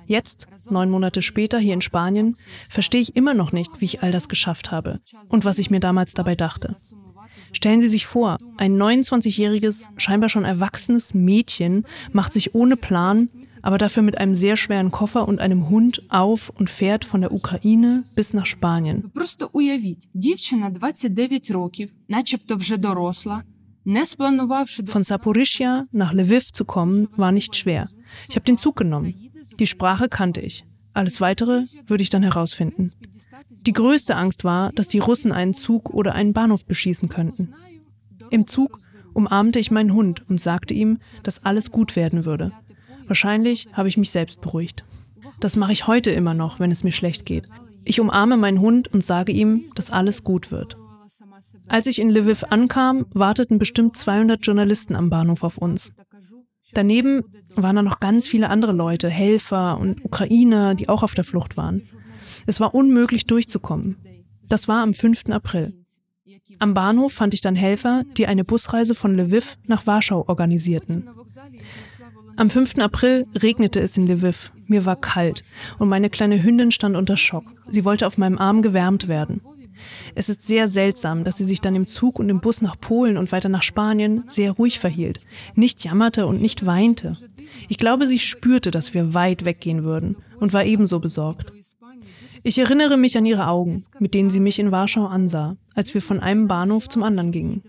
Jetzt, 0.06 0.48
neun 0.70 0.89
Monate 0.89 1.22
später 1.22 1.60
hier 1.60 1.74
in 1.74 1.82
Spanien, 1.82 2.36
verstehe 2.68 3.01
ich 3.01 3.15
immer 3.15 3.34
noch 3.34 3.51
nicht, 3.51 3.82
wie 3.82 3.86
ich 3.86 4.03
all 4.03 4.12
das 4.12 4.29
geschafft 4.29 4.72
habe 4.72 5.00
und 5.29 5.46
was 5.46 5.60
ich 5.60 5.70
mir 5.70 5.79
damals 5.79 6.13
dabei 6.13 6.36
dachte. 6.36 6.75
Stellen 7.53 7.82
Sie 7.82 7.88
sich 7.88 8.06
vor, 8.06 8.38
ein 8.58 8.77
29-jähriges, 8.77 9.88
scheinbar 9.98 10.29
schon 10.29 10.46
erwachsenes 10.46 11.13
Mädchen 11.13 11.86
macht 12.12 12.34
sich 12.34 12.53
ohne 12.53 12.77
Plan, 12.77 13.29
aber 13.62 13.78
dafür 13.78 14.02
mit 14.02 14.18
einem 14.18 14.34
sehr 14.34 14.56
schweren 14.56 14.90
Koffer 14.90 15.28
und 15.28 15.40
einem 15.40 15.68
Hund 15.68 16.02
auf 16.08 16.50
und 16.50 16.70
fährt 16.70 17.04
von 17.04 17.20
der 17.20 17.32
Ukraine 17.32 18.04
bis 18.14 18.34
nach 18.34 18.46
Spanien. 18.46 19.11
Просто 19.14 19.50
уявіть, 19.52 20.08
дівчина 20.14 20.70
29 20.70 21.50
років, 21.50 21.94
начебто 22.08 22.56
вже 22.56 22.76
доросла, 22.76 23.42
не 23.84 24.06
спланувавши 24.06 24.82
до 24.82 24.92
Von 24.92 25.04
Saporischia 25.04 25.82
nach 25.92 26.14
Lviv 26.14 26.52
zu 26.52 26.64
kommen, 26.64 27.08
war 27.16 27.32
nicht 27.32 27.54
schwer. 27.54 27.88
Ich 28.28 28.37
habe 28.37 28.46
den 28.46 28.58
Zug 28.58 28.76
genommen. 28.76 29.14
Die 29.58 29.66
Sprache 29.66 30.08
kannte 30.08 30.40
ich. 30.40 30.64
Alles 30.94 31.20
Weitere 31.20 31.64
würde 31.87 32.02
ich 32.02 32.11
dann 32.11 32.23
herausfinden. 32.23 32.92
Die 33.66 33.73
größte 33.73 34.14
Angst 34.16 34.44
war, 34.44 34.73
dass 34.73 34.88
die 34.88 35.00
Russen 35.00 35.32
einen 35.32 35.54
Zug 35.54 35.90
oder 35.90 36.14
einen 36.14 36.32
Bahnhof 36.32 36.64
beschießen 36.66 37.08
könnten. 37.08 37.52
Im 38.30 38.46
Zug 38.46 38.78
umarmte 39.12 39.58
ich 39.58 39.70
meinen 39.70 39.92
Hund 39.92 40.28
und 40.28 40.40
sagte 40.40 40.73
ihm, 40.75 40.99
dass 41.23 41.44
alles 41.44 41.70
gut 41.70 41.96
werden 41.96 42.25
würde. 42.25 42.52
Wahrscheinlich 43.09 43.67
habe 43.73 43.89
ich 43.89 43.97
mich 43.97 44.11
selbst 44.11 44.39
beruhigt. 44.39 44.85
Das 45.39 45.55
mache 45.55 45.73
ich 45.73 45.87
heute 45.87 46.11
immer 46.11 46.33
noch, 46.33 46.59
wenn 46.59 46.71
es 46.71 46.83
mir 46.83 46.91
schlecht 46.91 47.25
geht. 47.25 47.45
Ich 47.83 47.99
umarme 47.99 48.37
meinen 48.37 48.59
Hund 48.59 48.87
und 48.93 49.03
sage 49.03 49.31
ihm, 49.31 49.65
dass 49.75 49.91
alles 49.91 50.23
gut 50.23 50.51
wird. 50.51 50.77
Als 51.67 51.87
ich 51.87 51.99
in 51.99 52.11
Lviv 52.11 52.43
ankam, 52.51 53.07
warteten 53.11 53.57
bestimmt 53.57 53.97
200 53.97 54.45
Journalisten 54.45 54.95
am 54.95 55.09
Bahnhof 55.09 55.43
auf 55.43 55.57
uns. 55.57 55.91
Daneben 56.73 57.23
waren 57.55 57.77
da 57.77 57.81
noch 57.81 57.99
ganz 57.99 58.27
viele 58.27 58.49
andere 58.49 58.73
Leute, 58.73 59.09
Helfer 59.09 59.79
und 59.79 60.05
Ukrainer, 60.05 60.75
die 60.75 60.87
auch 60.87 61.01
auf 61.01 61.15
der 61.15 61.23
Flucht 61.23 61.57
waren. 61.57 61.81
Es 62.45 62.59
war 62.59 62.75
unmöglich 62.75 63.25
durchzukommen. 63.25 63.97
Das 64.47 64.67
war 64.67 64.83
am 64.83 64.93
5. 64.93 65.29
April. 65.29 65.73
Am 66.59 66.73
Bahnhof 66.73 67.13
fand 67.13 67.33
ich 67.33 67.41
dann 67.41 67.55
Helfer, 67.55 68.03
die 68.17 68.27
eine 68.27 68.43
Busreise 68.43 68.93
von 68.93 69.15
Lviv 69.15 69.57
nach 69.65 69.87
Warschau 69.87 70.25
organisierten. 70.27 71.09
Am 72.39 72.50
5. 72.50 72.77
April 72.77 73.27
regnete 73.36 73.81
es 73.81 73.98
in 73.98 74.08
Lviv. 74.08 74.53
Mir 74.67 74.86
war 74.86 74.96
kalt 74.96 75.43
und 75.77 75.89
meine 75.89 76.10
kleine 76.10 76.41
Hündin 76.41 76.72
stand 76.72 76.96
unter 76.96 77.17
Schock. 77.17 77.43
Sie 77.67 77.84
wollte 77.84 78.08
auf 78.08 78.17
meinem 78.17 78.38
Arm 78.38 78.62
gewärmt 78.62 79.10
werden. 79.10 79.41
Es 80.15 80.29
ist 80.29 80.43
sehr 80.43 80.69
seltsam, 80.69 81.25
dass 81.25 81.36
sie 81.36 81.43
sich 81.43 81.60
dann 81.60 81.75
im 81.75 81.86
Zug 81.86 82.17
und 82.17 82.29
im 82.29 82.39
Bus 82.39 82.62
nach 82.62 82.77
Polen 82.77 83.17
und 83.17 83.34
weiter 83.34 83.50
nach 83.50 83.62
Spanien 83.62 84.24
sehr 84.29 84.51
ruhig 84.51 84.79
verhielt, 84.79 85.19
nicht 85.55 85.84
jammerte 85.84 86.27
und 86.27 86.41
nicht 86.41 86.65
weinte. 86.65 87.17
Ich 87.67 87.77
glaube, 87.77 88.08
sie 88.08 88.19
spürte, 88.19 88.72
dass 88.72 88.93
wir 88.93 89.13
weit 89.13 89.43
weggehen 89.43 89.84
würden 89.84 90.15
und 90.39 90.53
war 90.53 90.63
ebenso 90.63 91.01
besorgt. 91.01 91.51
Ich 92.43 92.58
erinnere 92.58 92.96
mich 92.96 93.17
an 93.17 93.25
ihre 93.25 93.48
Augen, 93.48 93.84
mit 94.00 94.13
denen 94.13 94.29
sie 94.29 94.39
mich 94.39 94.60
in 94.60 94.72
Warschau 94.72 95.08
ansah, 95.08 95.58
als 95.75 95.93
wir 95.93 96.01
von 96.01 96.22
einem 96.22 96.48
Bahnhof 96.48 96.88
zum 96.88 97.03
anderen 97.03 97.34
gingen. 97.34 97.63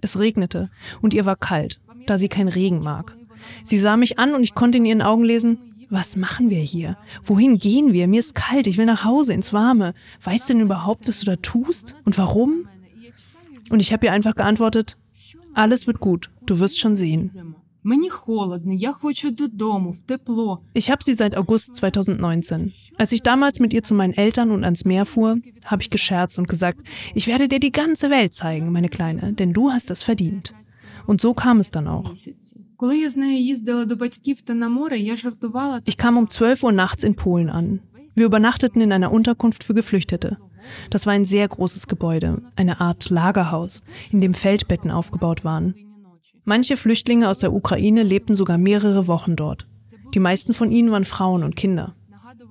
Es 0.00 0.18
regnete 0.18 0.70
und 1.02 1.12
ihr 1.12 1.26
war 1.26 1.36
kalt, 1.36 1.82
da 2.06 2.16
sie 2.16 2.28
kein 2.28 2.48
Regen 2.48 2.78
mag. 2.78 3.14
Sie 3.62 3.78
sah 3.78 3.96
mich 3.96 4.18
an 4.18 4.34
und 4.34 4.42
ich 4.42 4.54
konnte 4.54 4.78
in 4.78 4.84
ihren 4.84 5.02
Augen 5.02 5.24
lesen, 5.24 5.58
was 5.90 6.16
machen 6.16 6.50
wir 6.50 6.60
hier? 6.60 6.96
Wohin 7.22 7.58
gehen 7.58 7.92
wir? 7.92 8.08
Mir 8.08 8.20
ist 8.20 8.34
kalt, 8.34 8.66
ich 8.66 8.78
will 8.78 8.86
nach 8.86 9.04
Hause, 9.04 9.32
ins 9.32 9.52
Warme. 9.52 9.94
Weißt 10.22 10.48
du 10.48 10.54
denn 10.54 10.62
überhaupt, 10.62 11.06
was 11.06 11.20
du 11.20 11.26
da 11.26 11.36
tust? 11.36 11.94
Und 12.04 12.18
warum? 12.18 12.68
Und 13.70 13.80
ich 13.80 13.92
habe 13.92 14.06
ihr 14.06 14.12
einfach 14.12 14.34
geantwortet, 14.34 14.96
alles 15.54 15.86
wird 15.86 16.00
gut, 16.00 16.30
du 16.46 16.58
wirst 16.58 16.78
schon 16.78 16.96
sehen. 16.96 17.54
Ich 20.72 20.90
habe 20.90 21.04
sie 21.04 21.12
seit 21.12 21.36
August 21.36 21.74
2019. 21.76 22.72
Als 22.96 23.12
ich 23.12 23.22
damals 23.22 23.60
mit 23.60 23.74
ihr 23.74 23.82
zu 23.82 23.94
meinen 23.94 24.14
Eltern 24.14 24.50
und 24.52 24.64
ans 24.64 24.86
Meer 24.86 25.04
fuhr, 25.04 25.38
habe 25.66 25.82
ich 25.82 25.90
gescherzt 25.90 26.38
und 26.38 26.48
gesagt, 26.48 26.80
ich 27.14 27.26
werde 27.26 27.46
dir 27.46 27.60
die 27.60 27.72
ganze 27.72 28.08
Welt 28.08 28.32
zeigen, 28.32 28.72
meine 28.72 28.88
Kleine, 28.88 29.34
denn 29.34 29.52
du 29.52 29.70
hast 29.70 29.90
das 29.90 30.02
verdient. 30.02 30.54
Und 31.06 31.20
so 31.20 31.34
kam 31.34 31.60
es 31.60 31.70
dann 31.70 31.88
auch. 31.88 32.12
Ich 35.88 35.96
kam 35.96 36.16
um 36.16 36.30
12 36.30 36.62
Uhr 36.62 36.72
nachts 36.72 37.04
in 37.04 37.14
Polen 37.14 37.50
an. 37.50 37.80
Wir 38.14 38.26
übernachteten 38.26 38.80
in 38.80 38.92
einer 38.92 39.12
Unterkunft 39.12 39.64
für 39.64 39.74
Geflüchtete. 39.74 40.38
Das 40.90 41.06
war 41.06 41.12
ein 41.12 41.24
sehr 41.24 41.46
großes 41.46 41.88
Gebäude, 41.88 42.42
eine 42.56 42.80
Art 42.80 43.10
Lagerhaus, 43.10 43.82
in 44.10 44.20
dem 44.20 44.34
Feldbetten 44.34 44.90
aufgebaut 44.90 45.44
waren. 45.44 45.74
Manche 46.44 46.76
Flüchtlinge 46.76 47.28
aus 47.28 47.40
der 47.40 47.52
Ukraine 47.52 48.02
lebten 48.02 48.34
sogar 48.34 48.58
mehrere 48.58 49.06
Wochen 49.06 49.36
dort. 49.36 49.66
Die 50.14 50.20
meisten 50.20 50.54
von 50.54 50.70
ihnen 50.70 50.90
waren 50.90 51.04
Frauen 51.04 51.42
und 51.42 51.56
Kinder. 51.56 51.94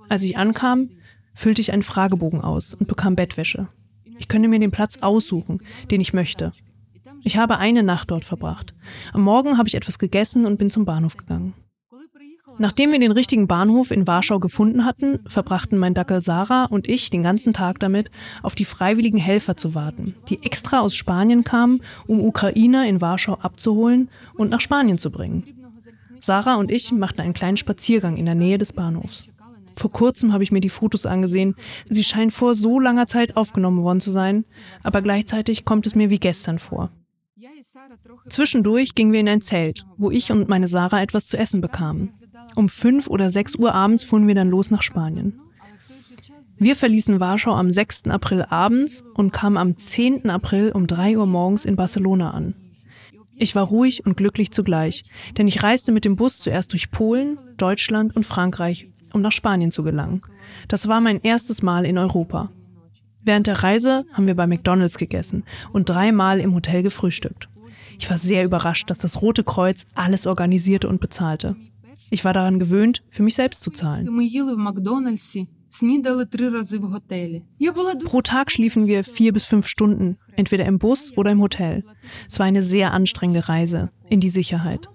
Als 0.10 0.24
ich 0.24 0.38
ankam, 0.38 0.90
füllte 1.34 1.62
ich 1.62 1.72
einen 1.72 1.84
Fragebogen 1.84 2.42
aus 2.42 2.74
und 2.74 2.88
bekam 2.88 3.16
Bettwäsche. 3.16 3.68
Ich 4.18 4.28
könne 4.28 4.48
mir 4.48 4.60
den 4.60 4.72
Platz 4.72 5.00
aussuchen, 5.02 5.62
den 5.90 6.02
ich 6.02 6.14
möchte. 6.14 6.52
Ich 7.24 7.38
habe 7.38 7.58
eine 7.58 7.84
Nacht 7.84 8.12
dort 8.12 8.26
verbracht. 8.26 8.74
Am 9.14 9.22
Morgen 9.22 9.58
habe 9.58 9.68
ich 9.68 9.76
etwas 9.76 9.98
gegessen 9.98 10.46
und 10.46 10.58
bin 10.58 10.70
zum 10.70 10.86
Bahnhof 10.86 11.18
gegangen. 11.18 11.54
Nachdem 12.60 12.92
wir 12.92 13.00
den 13.00 13.12
richtigen 13.12 13.48
Bahnhof 13.48 13.90
in 13.90 14.06
Warschau 14.06 14.40
gefunden 14.40 14.86
hatten, 14.86 15.20
verbrachten 15.26 15.80
mein 15.80 15.96
Dackel 15.96 16.22
Sarah 16.22 16.66
und 16.66 16.88
ich 16.88 17.10
den 17.10 17.24
ganzen 17.24 17.54
Tag 17.54 17.80
damit, 17.80 18.12
auf 18.44 18.54
die 18.54 18.66
freiwilligen 18.66 19.18
Helfer 19.18 19.58
zu 19.58 19.74
warten, 19.74 20.16
die 20.30 20.44
extra 20.44 20.82
aus 20.82 20.96
Spanien 20.96 21.44
kamen, 21.44 21.82
um 22.06 22.22
Ukrainer 22.22 22.88
in 22.88 23.02
Warschau 23.02 23.36
abzuholen 23.36 24.10
und 24.36 24.52
nach 24.52 24.62
Spanien 24.62 25.00
zu 25.00 25.10
bringen. 25.10 25.44
Sarah 26.20 26.56
und 26.56 26.72
ich 26.72 26.92
machten 26.92 27.22
einen 27.22 27.34
kleinen 27.34 27.58
Spaziergang 27.58 28.18
in 28.18 28.26
der 28.26 28.36
Nähe 28.36 28.58
des 28.58 28.74
Bahnhofs. 28.74 29.30
Vor 29.76 29.92
kurzem 29.92 30.32
habe 30.32 30.44
ich 30.44 30.52
mir 30.52 30.62
die 30.62 30.70
Fotos 30.70 31.08
angesehen. 31.08 31.56
Sie 31.86 32.04
scheinen 32.04 32.30
vor 32.30 32.54
so 32.54 32.80
langer 32.80 33.08
Zeit 33.08 33.36
aufgenommen 33.36 33.82
worden 33.82 34.00
zu 34.00 34.12
sein, 34.12 34.46
aber 34.84 35.02
gleichzeitig 35.02 35.66
kommt 35.66 35.88
es 35.88 35.96
mir 35.96 36.12
wie 36.12 36.20
gestern 36.20 36.60
vor. 36.60 36.92
Zwischendurch 38.30 38.96
gingen 38.96 39.14
wir 39.14 39.20
in 39.20 39.30
ein 39.30 39.42
Zelt, 39.42 39.86
wo 39.98 40.12
ich 40.12 40.32
und 40.32 40.50
meine 40.50 40.68
Sarah 40.68 41.02
etwas 41.02 41.28
zu 41.28 41.38
essen 41.38 41.62
bekamen. 41.62 42.14
Um 42.56 42.70
fünf 42.70 43.08
oder 43.08 43.32
sechs 43.32 43.56
Uhr 43.56 43.74
abends 43.74 44.04
fuhren 44.04 44.28
wir 44.28 44.36
dann 44.36 44.50
los 44.50 44.72
nach 44.72 44.82
Spanien. 44.82 45.40
Wir 46.58 46.76
verließen 46.76 47.20
Warschau 47.20 47.54
am 47.54 47.72
6. 47.72 48.06
April 48.06 48.44
abends 48.44 49.04
und 49.16 49.34
kamen 49.34 49.58
am 49.58 49.78
10. 49.78 50.30
April 50.30 50.72
um 50.72 50.88
3 50.88 51.18
Uhr 51.18 51.26
morgens 51.26 51.66
in 51.66 51.76
Barcelona 51.76 52.32
an. 52.32 52.56
Ich 53.36 53.56
war 53.56 53.66
ruhig 53.66 54.06
und 54.06 54.16
glücklich 54.16 54.52
zugleich, 54.52 55.04
denn 55.38 55.48
ich 55.48 55.64
reiste 55.64 55.92
mit 55.92 56.06
dem 56.06 56.16
Bus 56.16 56.40
zuerst 56.40 56.72
durch 56.72 56.92
Polen, 56.92 57.40
Deutschland 57.58 58.16
und 58.16 58.26
Frankreich, 58.26 58.90
um 59.12 59.22
nach 59.22 59.32
Spanien 59.32 59.72
zu 59.72 59.84
gelangen. 59.84 60.22
Das 60.68 60.88
war 60.88 61.02
mein 61.02 61.20
erstes 61.22 61.64
Mal 61.64 61.86
in 61.86 61.98
Europa. 61.98 62.52
Während 63.24 63.48
der 63.48 63.64
Reise 63.64 64.06
haben 64.14 64.28
wir 64.28 64.36
bei 64.36 64.48
McDonald's 64.48 64.98
gegessen 64.98 65.44
und 65.72 65.90
dreimal 65.90 66.40
im 66.40 66.54
Hotel 66.54 66.84
gefrühstückt. 66.84 67.50
Ich 67.98 68.10
war 68.10 68.18
sehr 68.18 68.44
überrascht, 68.44 68.90
dass 68.90 69.00
das 69.00 69.22
Rote 69.22 69.44
Kreuz 69.44 69.88
alles 69.96 70.28
organisierte 70.28 70.90
und 70.90 71.00
bezahlte. 71.00 71.56
Ich 72.10 72.26
war 72.26 72.34
daran 72.34 72.60
gewöhnt, 72.60 73.04
für 73.10 73.24
mich 73.24 73.36
selbst 73.36 73.62
zu 73.62 73.72
zahlen. 73.72 74.06
Pro 78.06 78.22
Tag 78.22 78.52
schliefen 78.52 78.86
wir 78.86 79.04
vier 79.04 79.34
bis 79.34 79.46
fünf 79.46 79.68
Stunden, 79.68 80.18
entweder 80.36 80.66
im 80.66 80.78
Bus 80.78 81.18
oder 81.18 81.32
im 81.32 81.42
Hotel. 81.42 81.84
Es 82.28 82.38
war 82.38 82.46
eine 82.46 82.62
sehr 82.62 82.94
anstrengende 82.94 83.50
Reise 83.50 83.90
in 84.08 84.20
die 84.20 84.30
Sicherheit. 84.30 84.90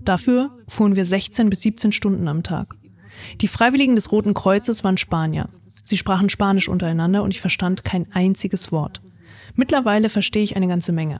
Dafür 0.00 0.50
fuhren 0.66 0.96
wir 0.96 1.04
16 1.04 1.50
bis 1.50 1.60
17 1.62 1.92
Stunden 1.92 2.26
am 2.26 2.42
Tag. 2.42 2.74
Die 3.40 3.48
Freiwilligen 3.48 3.94
des 3.94 4.10
Roten 4.10 4.34
Kreuzes 4.34 4.82
waren 4.82 4.96
Spanier. 4.96 5.48
Sie 5.86 5.96
sprachen 5.96 6.28
Spanisch 6.28 6.68
untereinander 6.68 7.22
und 7.22 7.30
ich 7.30 7.40
verstand 7.40 7.84
kein 7.84 8.06
einziges 8.12 8.72
Wort. 8.72 9.00
Mittlerweile 9.54 10.10
verstehe 10.10 10.42
ich 10.42 10.56
eine 10.56 10.66
ganze 10.66 10.92
Menge. 10.92 11.18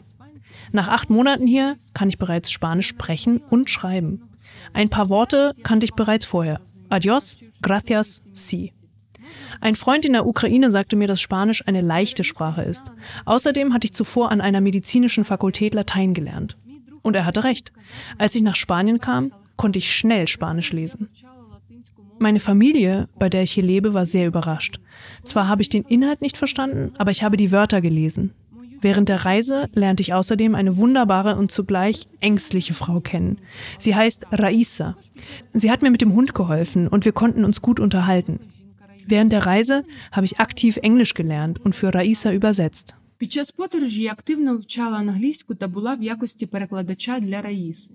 Nach 0.73 0.89
acht 0.89 1.09
Monaten 1.09 1.47
hier 1.47 1.77
kann 1.95 2.09
ich 2.09 2.19
bereits 2.19 2.51
Spanisch 2.51 2.89
sprechen 2.89 3.39
und 3.39 3.71
schreiben. 3.71 4.29
Ein 4.73 4.91
paar 4.91 5.09
Worte 5.09 5.53
kannte 5.63 5.85
ich 5.85 5.95
bereits 5.95 6.27
vorher. 6.27 6.61
Adios, 6.89 7.39
gracias, 7.63 8.27
sí. 8.33 8.73
Ein 9.61 9.77
Freund 9.77 10.05
in 10.05 10.13
der 10.13 10.27
Ukraine 10.27 10.71
sagte 10.71 10.97
mir, 10.97 11.07
dass 11.07 11.21
Spanisch 11.21 11.67
eine 11.67 11.81
leichte 11.81 12.25
Sprache 12.25 12.63
ist. 12.63 12.91
Außerdem 13.25 13.73
hatte 13.73 13.87
ich 13.87 13.95
zuvor 13.95 14.31
an 14.33 14.41
einer 14.41 14.61
medizinischen 14.61 15.25
Fakultät 15.25 15.75
Latein 15.75 16.13
gelernt. 16.13 16.57
Und 17.03 17.15
er 17.15 17.25
hatte 17.25 17.45
recht. 17.45 17.73
Als 18.19 18.35
ich 18.35 18.43
nach 18.43 18.57
Spanien 18.57 19.01
kam, 19.01 19.33
konnte 19.57 19.79
ich 19.79 19.95
schnell 19.95 20.27
Spanisch 20.27 20.73
lesen. 20.73 21.09
Meine 22.20 22.40
Familie, 22.40 23.10
bei 23.18 23.30
der 23.30 23.44
ich 23.44 23.52
hier 23.52 23.64
lebe, 23.64 23.94
war 23.94 24.06
sehr 24.06 24.28
überrascht. 24.28 24.80
Zwar 25.24 25.48
habe 25.48 25.62
ich 25.62 25.70
den 25.70 25.84
Inhalt 25.84 26.22
nicht 26.22 26.38
verstanden, 26.38 26.94
aber 26.98 27.12
ich 27.12 27.24
habe 27.24 27.38
die 27.38 27.52
Wörter 27.52 27.82
gelesen. 27.82 28.32
Während 28.82 29.10
der 29.10 29.26
Reise 29.26 29.70
lernte 29.74 30.02
ich 30.02 30.14
außerdem 30.14 30.56
eine 30.56 30.78
wunderbare 30.78 31.36
und 31.36 31.52
zugleich 31.52 32.08
ängstliche 32.20 32.74
Frau 32.74 33.00
kennen. 33.00 33.38
Sie 33.78 33.96
heißt 33.96 34.26
Raisa. 34.32 34.98
Sie 35.54 35.70
hat 35.70 35.84
mir 35.84 35.92
mit 35.92 36.02
dem 36.02 36.14
Hund 36.14 36.34
geholfen 36.34 36.88
und 36.88 37.06
wir 37.06 37.12
konnten 37.12 37.46
uns 37.46 37.62
gut 37.62 37.80
unterhalten. 37.80 38.40
Während 39.06 39.32
der 39.32 39.46
Reise 39.46 39.84
habe 40.12 40.26
ich 40.26 40.40
aktiv 40.40 40.78
Englisch 40.78 41.14
gelernt 41.14 41.60
und 41.64 41.76
für 41.76 41.94
Raisa 41.94 42.32
übersetzt. 42.34 42.96
Під 43.18 43.32
час 43.32 43.52
подорожі 43.52 44.02
я 44.02 44.12
активно 44.12 44.52
вивчала 44.54 44.98
англійську 44.98 45.56
та 45.56 45.68
була 45.68 45.96
в 45.96 46.04
якості 46.04 46.46
перекладача 46.46 47.20
для 47.20 47.42
Раїси. 47.42 47.92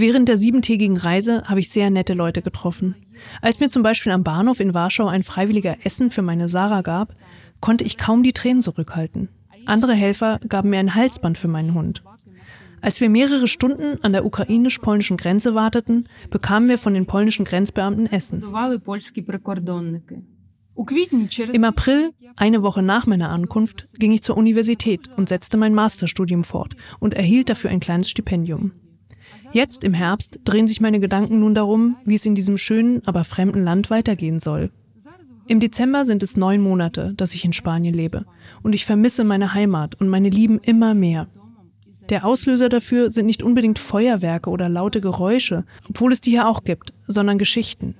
Während 0.00 0.28
der 0.30 0.38
siebentägigen 0.38 0.96
Reise 0.96 1.42
habe 1.44 1.60
ich 1.60 1.68
sehr 1.68 1.90
nette 1.90 2.14
Leute 2.14 2.40
getroffen. 2.40 2.94
Als 3.42 3.60
mir 3.60 3.68
zum 3.68 3.82
Beispiel 3.82 4.12
am 4.12 4.24
Bahnhof 4.24 4.60
in 4.60 4.72
Warschau 4.72 5.08
ein 5.08 5.22
Freiwilliger 5.22 5.76
Essen 5.84 6.10
für 6.10 6.22
meine 6.22 6.48
Sarah 6.48 6.80
gab, 6.80 7.12
konnte 7.60 7.84
ich 7.84 7.98
kaum 7.98 8.22
die 8.22 8.32
Tränen 8.32 8.62
zurückhalten. 8.62 9.28
Andere 9.66 9.92
Helfer 9.92 10.40
gaben 10.48 10.70
mir 10.70 10.78
ein 10.78 10.94
Halsband 10.94 11.36
für 11.36 11.48
meinen 11.48 11.74
Hund. 11.74 12.02
Als 12.80 13.02
wir 13.02 13.10
mehrere 13.10 13.46
Stunden 13.46 14.02
an 14.02 14.12
der 14.12 14.24
ukrainisch-polnischen 14.24 15.18
Grenze 15.18 15.54
warteten, 15.54 16.06
bekamen 16.30 16.70
wir 16.70 16.78
von 16.78 16.94
den 16.94 17.04
polnischen 17.04 17.44
Grenzbeamten 17.44 18.06
Essen. 18.06 18.42
Im 21.52 21.64
April, 21.64 22.12
eine 22.36 22.62
Woche 22.62 22.82
nach 22.82 23.06
meiner 23.06 23.28
Ankunft, 23.30 23.88
ging 23.98 24.12
ich 24.12 24.22
zur 24.22 24.36
Universität 24.36 25.10
und 25.16 25.28
setzte 25.28 25.56
mein 25.56 25.74
Masterstudium 25.74 26.42
fort 26.42 26.74
und 27.00 27.12
erhielt 27.12 27.50
dafür 27.50 27.70
ein 27.70 27.80
kleines 27.80 28.08
Stipendium. 28.08 28.72
Jetzt 29.52 29.84
im 29.84 29.92
Herbst 29.92 30.40
drehen 30.44 30.68
sich 30.68 30.80
meine 30.80 31.00
Gedanken 31.00 31.40
nun 31.40 31.54
darum, 31.54 31.96
wie 32.04 32.14
es 32.14 32.24
in 32.24 32.34
diesem 32.34 32.56
schönen, 32.56 33.02
aber 33.04 33.24
fremden 33.24 33.62
Land 33.62 33.90
weitergehen 33.90 34.40
soll. 34.40 34.70
Im 35.48 35.60
Dezember 35.60 36.04
sind 36.04 36.22
es 36.22 36.36
neun 36.36 36.62
Monate, 36.62 37.12
dass 37.16 37.34
ich 37.34 37.44
in 37.44 37.52
Spanien 37.52 37.94
lebe, 37.94 38.24
und 38.62 38.74
ich 38.74 38.86
vermisse 38.86 39.24
meine 39.24 39.52
Heimat 39.52 40.00
und 40.00 40.08
meine 40.08 40.30
Lieben 40.30 40.60
immer 40.60 40.94
mehr. 40.94 41.26
Der 42.08 42.24
Auslöser 42.24 42.68
dafür 42.68 43.10
sind 43.10 43.26
nicht 43.26 43.42
unbedingt 43.42 43.78
Feuerwerke 43.78 44.48
oder 44.48 44.68
laute 44.68 45.00
Geräusche, 45.00 45.64
obwohl 45.88 46.12
es 46.12 46.20
die 46.20 46.30
hier 46.30 46.48
auch 46.48 46.64
gibt, 46.64 46.92
sondern 47.06 47.38
Geschichten. 47.38 47.96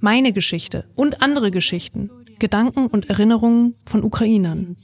Meine 0.00 0.32
Geschichte 0.32 0.84
und 0.94 1.22
andere 1.22 1.50
Geschichten, 1.50 2.10
Gedanken 2.40 2.86
und 2.86 3.08
Erinnerungen 3.08 3.74
von 3.86 4.02
Ukrainern. 4.02 4.74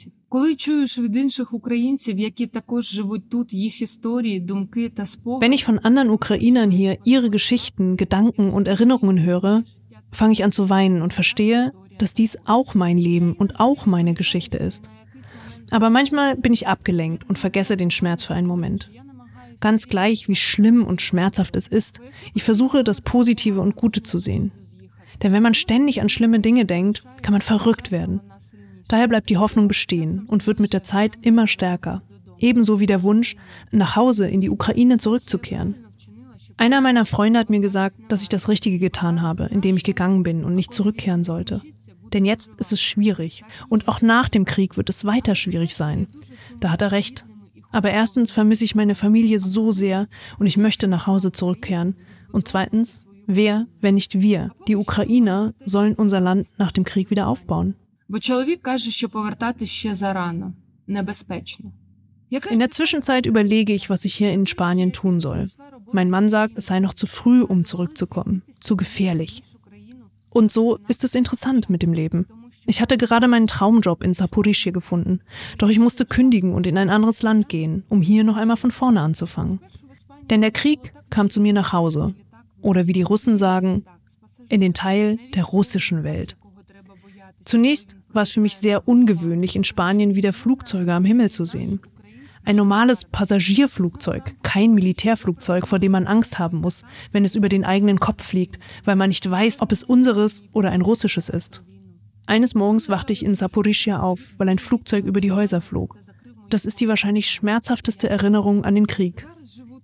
Wenn 5.40 5.52
ich 5.52 5.64
von 5.64 5.78
anderen 5.78 6.10
Ukrainern 6.10 6.70
hier 6.70 6.98
ihre 7.04 7.30
Geschichten, 7.30 7.96
Gedanken 7.96 8.50
und 8.50 8.68
Erinnerungen 8.68 9.22
höre, 9.22 9.64
fange 10.12 10.32
ich 10.32 10.44
an 10.44 10.52
zu 10.52 10.68
weinen 10.70 11.02
und 11.02 11.14
verstehe, 11.14 11.72
dass 11.98 12.14
dies 12.14 12.38
auch 12.44 12.74
mein 12.74 12.98
Leben 12.98 13.32
und 13.32 13.58
auch 13.58 13.86
meine 13.86 14.14
Geschichte 14.14 14.58
ist. 14.58 14.88
Aber 15.70 15.90
manchmal 15.90 16.36
bin 16.36 16.52
ich 16.52 16.68
abgelenkt 16.68 17.28
und 17.28 17.38
vergesse 17.38 17.76
den 17.76 17.90
Schmerz 17.90 18.24
für 18.24 18.34
einen 18.34 18.46
Moment. 18.46 18.90
Ganz 19.60 19.88
gleich, 19.88 20.28
wie 20.28 20.36
schlimm 20.36 20.84
und 20.84 21.00
schmerzhaft 21.00 21.56
es 21.56 21.66
ist, 21.66 22.00
ich 22.34 22.42
versuche, 22.42 22.84
das 22.84 23.00
Positive 23.00 23.60
und 23.60 23.74
Gute 23.74 24.02
zu 24.02 24.18
sehen. 24.18 24.52
Denn 25.22 25.32
wenn 25.32 25.42
man 25.42 25.54
ständig 25.54 26.00
an 26.00 26.08
schlimme 26.08 26.40
Dinge 26.40 26.64
denkt, 26.64 27.02
kann 27.22 27.32
man 27.32 27.42
verrückt 27.42 27.90
werden. 27.90 28.20
Daher 28.88 29.08
bleibt 29.08 29.30
die 29.30 29.38
Hoffnung 29.38 29.68
bestehen 29.68 30.24
und 30.26 30.46
wird 30.46 30.60
mit 30.60 30.72
der 30.72 30.82
Zeit 30.82 31.18
immer 31.22 31.48
stärker. 31.48 32.02
Ebenso 32.38 32.80
wie 32.80 32.86
der 32.86 33.02
Wunsch, 33.02 33.36
nach 33.70 33.96
Hause 33.96 34.28
in 34.28 34.40
die 34.40 34.50
Ukraine 34.50 34.98
zurückzukehren. 34.98 35.74
Einer 36.58 36.80
meiner 36.80 37.04
Freunde 37.04 37.38
hat 37.38 37.50
mir 37.50 37.60
gesagt, 37.60 37.96
dass 38.08 38.22
ich 38.22 38.28
das 38.28 38.48
Richtige 38.48 38.78
getan 38.78 39.20
habe, 39.20 39.48
indem 39.50 39.76
ich 39.76 39.84
gegangen 39.84 40.22
bin 40.22 40.44
und 40.44 40.54
nicht 40.54 40.72
zurückkehren 40.72 41.24
sollte. 41.24 41.60
Denn 42.12 42.24
jetzt 42.24 42.52
ist 42.58 42.72
es 42.72 42.80
schwierig 42.80 43.42
und 43.68 43.88
auch 43.88 44.00
nach 44.00 44.28
dem 44.28 44.44
Krieg 44.44 44.76
wird 44.76 44.88
es 44.88 45.04
weiter 45.04 45.34
schwierig 45.34 45.74
sein. 45.74 46.06
Da 46.60 46.70
hat 46.70 46.82
er 46.82 46.92
recht. 46.92 47.26
Aber 47.72 47.90
erstens 47.90 48.30
vermisse 48.30 48.64
ich 48.64 48.74
meine 48.74 48.94
Familie 48.94 49.38
so 49.38 49.72
sehr 49.72 50.08
und 50.38 50.46
ich 50.46 50.56
möchte 50.56 50.88
nach 50.88 51.06
Hause 51.06 51.32
zurückkehren. 51.32 51.96
Und 52.32 52.48
zweitens, 52.48 53.05
Wer, 53.26 53.66
wenn 53.80 53.96
nicht 53.96 54.20
wir, 54.20 54.52
die 54.68 54.76
Ukrainer, 54.76 55.52
sollen 55.64 55.94
unser 55.94 56.20
Land 56.20 56.46
nach 56.58 56.70
dem 56.70 56.84
Krieg 56.84 57.10
wieder 57.10 57.26
aufbauen? 57.26 57.74
In 62.50 62.58
der 62.58 62.70
Zwischenzeit 62.70 63.26
überlege 63.26 63.72
ich, 63.72 63.90
was 63.90 64.04
ich 64.04 64.14
hier 64.14 64.32
in 64.32 64.46
Spanien 64.46 64.92
tun 64.92 65.20
soll. 65.20 65.48
Mein 65.92 66.10
Mann 66.10 66.28
sagt, 66.28 66.56
es 66.56 66.66
sei 66.66 66.80
noch 66.80 66.94
zu 66.94 67.06
früh, 67.06 67.42
um 67.42 67.64
zurückzukommen, 67.64 68.42
zu 68.60 68.76
gefährlich. 68.76 69.42
Und 70.30 70.52
so 70.52 70.78
ist 70.86 71.02
es 71.02 71.14
interessant 71.14 71.68
mit 71.70 71.82
dem 71.82 71.92
Leben. 71.92 72.26
Ich 72.66 72.80
hatte 72.80 72.98
gerade 72.98 73.28
meinen 73.28 73.46
Traumjob 73.46 74.02
in 74.04 74.12
Saporischje 74.12 74.72
gefunden, 74.72 75.20
doch 75.58 75.68
ich 75.68 75.78
musste 75.78 76.04
kündigen 76.04 76.52
und 76.52 76.66
in 76.66 76.78
ein 76.78 76.90
anderes 76.90 77.22
Land 77.22 77.48
gehen, 77.48 77.84
um 77.88 78.02
hier 78.02 78.24
noch 78.24 78.36
einmal 78.36 78.56
von 78.56 78.72
vorne 78.72 79.00
anzufangen. 79.00 79.60
Denn 80.30 80.40
der 80.40 80.50
Krieg 80.50 80.92
kam 81.10 81.30
zu 81.30 81.40
mir 81.40 81.52
nach 81.52 81.72
Hause 81.72 82.14
oder 82.66 82.88
wie 82.88 82.92
die 82.92 83.02
Russen 83.02 83.36
sagen, 83.36 83.84
in 84.48 84.60
den 84.60 84.74
Teil 84.74 85.18
der 85.34 85.44
russischen 85.44 86.02
Welt. 86.02 86.36
Zunächst 87.44 87.96
war 88.12 88.24
es 88.24 88.30
für 88.30 88.40
mich 88.40 88.56
sehr 88.56 88.88
ungewöhnlich, 88.88 89.54
in 89.54 89.62
Spanien 89.62 90.16
wieder 90.16 90.32
Flugzeuge 90.32 90.92
am 90.92 91.04
Himmel 91.04 91.30
zu 91.30 91.44
sehen. 91.44 91.80
Ein 92.44 92.56
normales 92.56 93.04
Passagierflugzeug, 93.04 94.34
kein 94.42 94.74
Militärflugzeug, 94.74 95.66
vor 95.66 95.78
dem 95.78 95.92
man 95.92 96.06
Angst 96.06 96.40
haben 96.40 96.60
muss, 96.60 96.84
wenn 97.12 97.24
es 97.24 97.36
über 97.36 97.48
den 97.48 97.64
eigenen 97.64 98.00
Kopf 98.00 98.24
fliegt, 98.24 98.58
weil 98.84 98.96
man 98.96 99.10
nicht 99.10 99.28
weiß, 99.28 99.62
ob 99.62 99.70
es 99.70 99.84
unseres 99.84 100.42
oder 100.52 100.70
ein 100.70 100.82
russisches 100.82 101.28
ist. 101.28 101.62
Eines 102.26 102.54
Morgens 102.56 102.88
wachte 102.88 103.12
ich 103.12 103.24
in 103.24 103.34
Saporischia 103.34 104.00
auf, 104.00 104.34
weil 104.38 104.48
ein 104.48 104.58
Flugzeug 104.58 105.04
über 105.04 105.20
die 105.20 105.32
Häuser 105.32 105.60
flog. 105.60 105.96
Das 106.50 106.64
ist 106.64 106.80
die 106.80 106.88
wahrscheinlich 106.88 107.30
schmerzhafteste 107.30 108.08
Erinnerung 108.08 108.64
an 108.64 108.74
den 108.74 108.88
Krieg. 108.88 109.26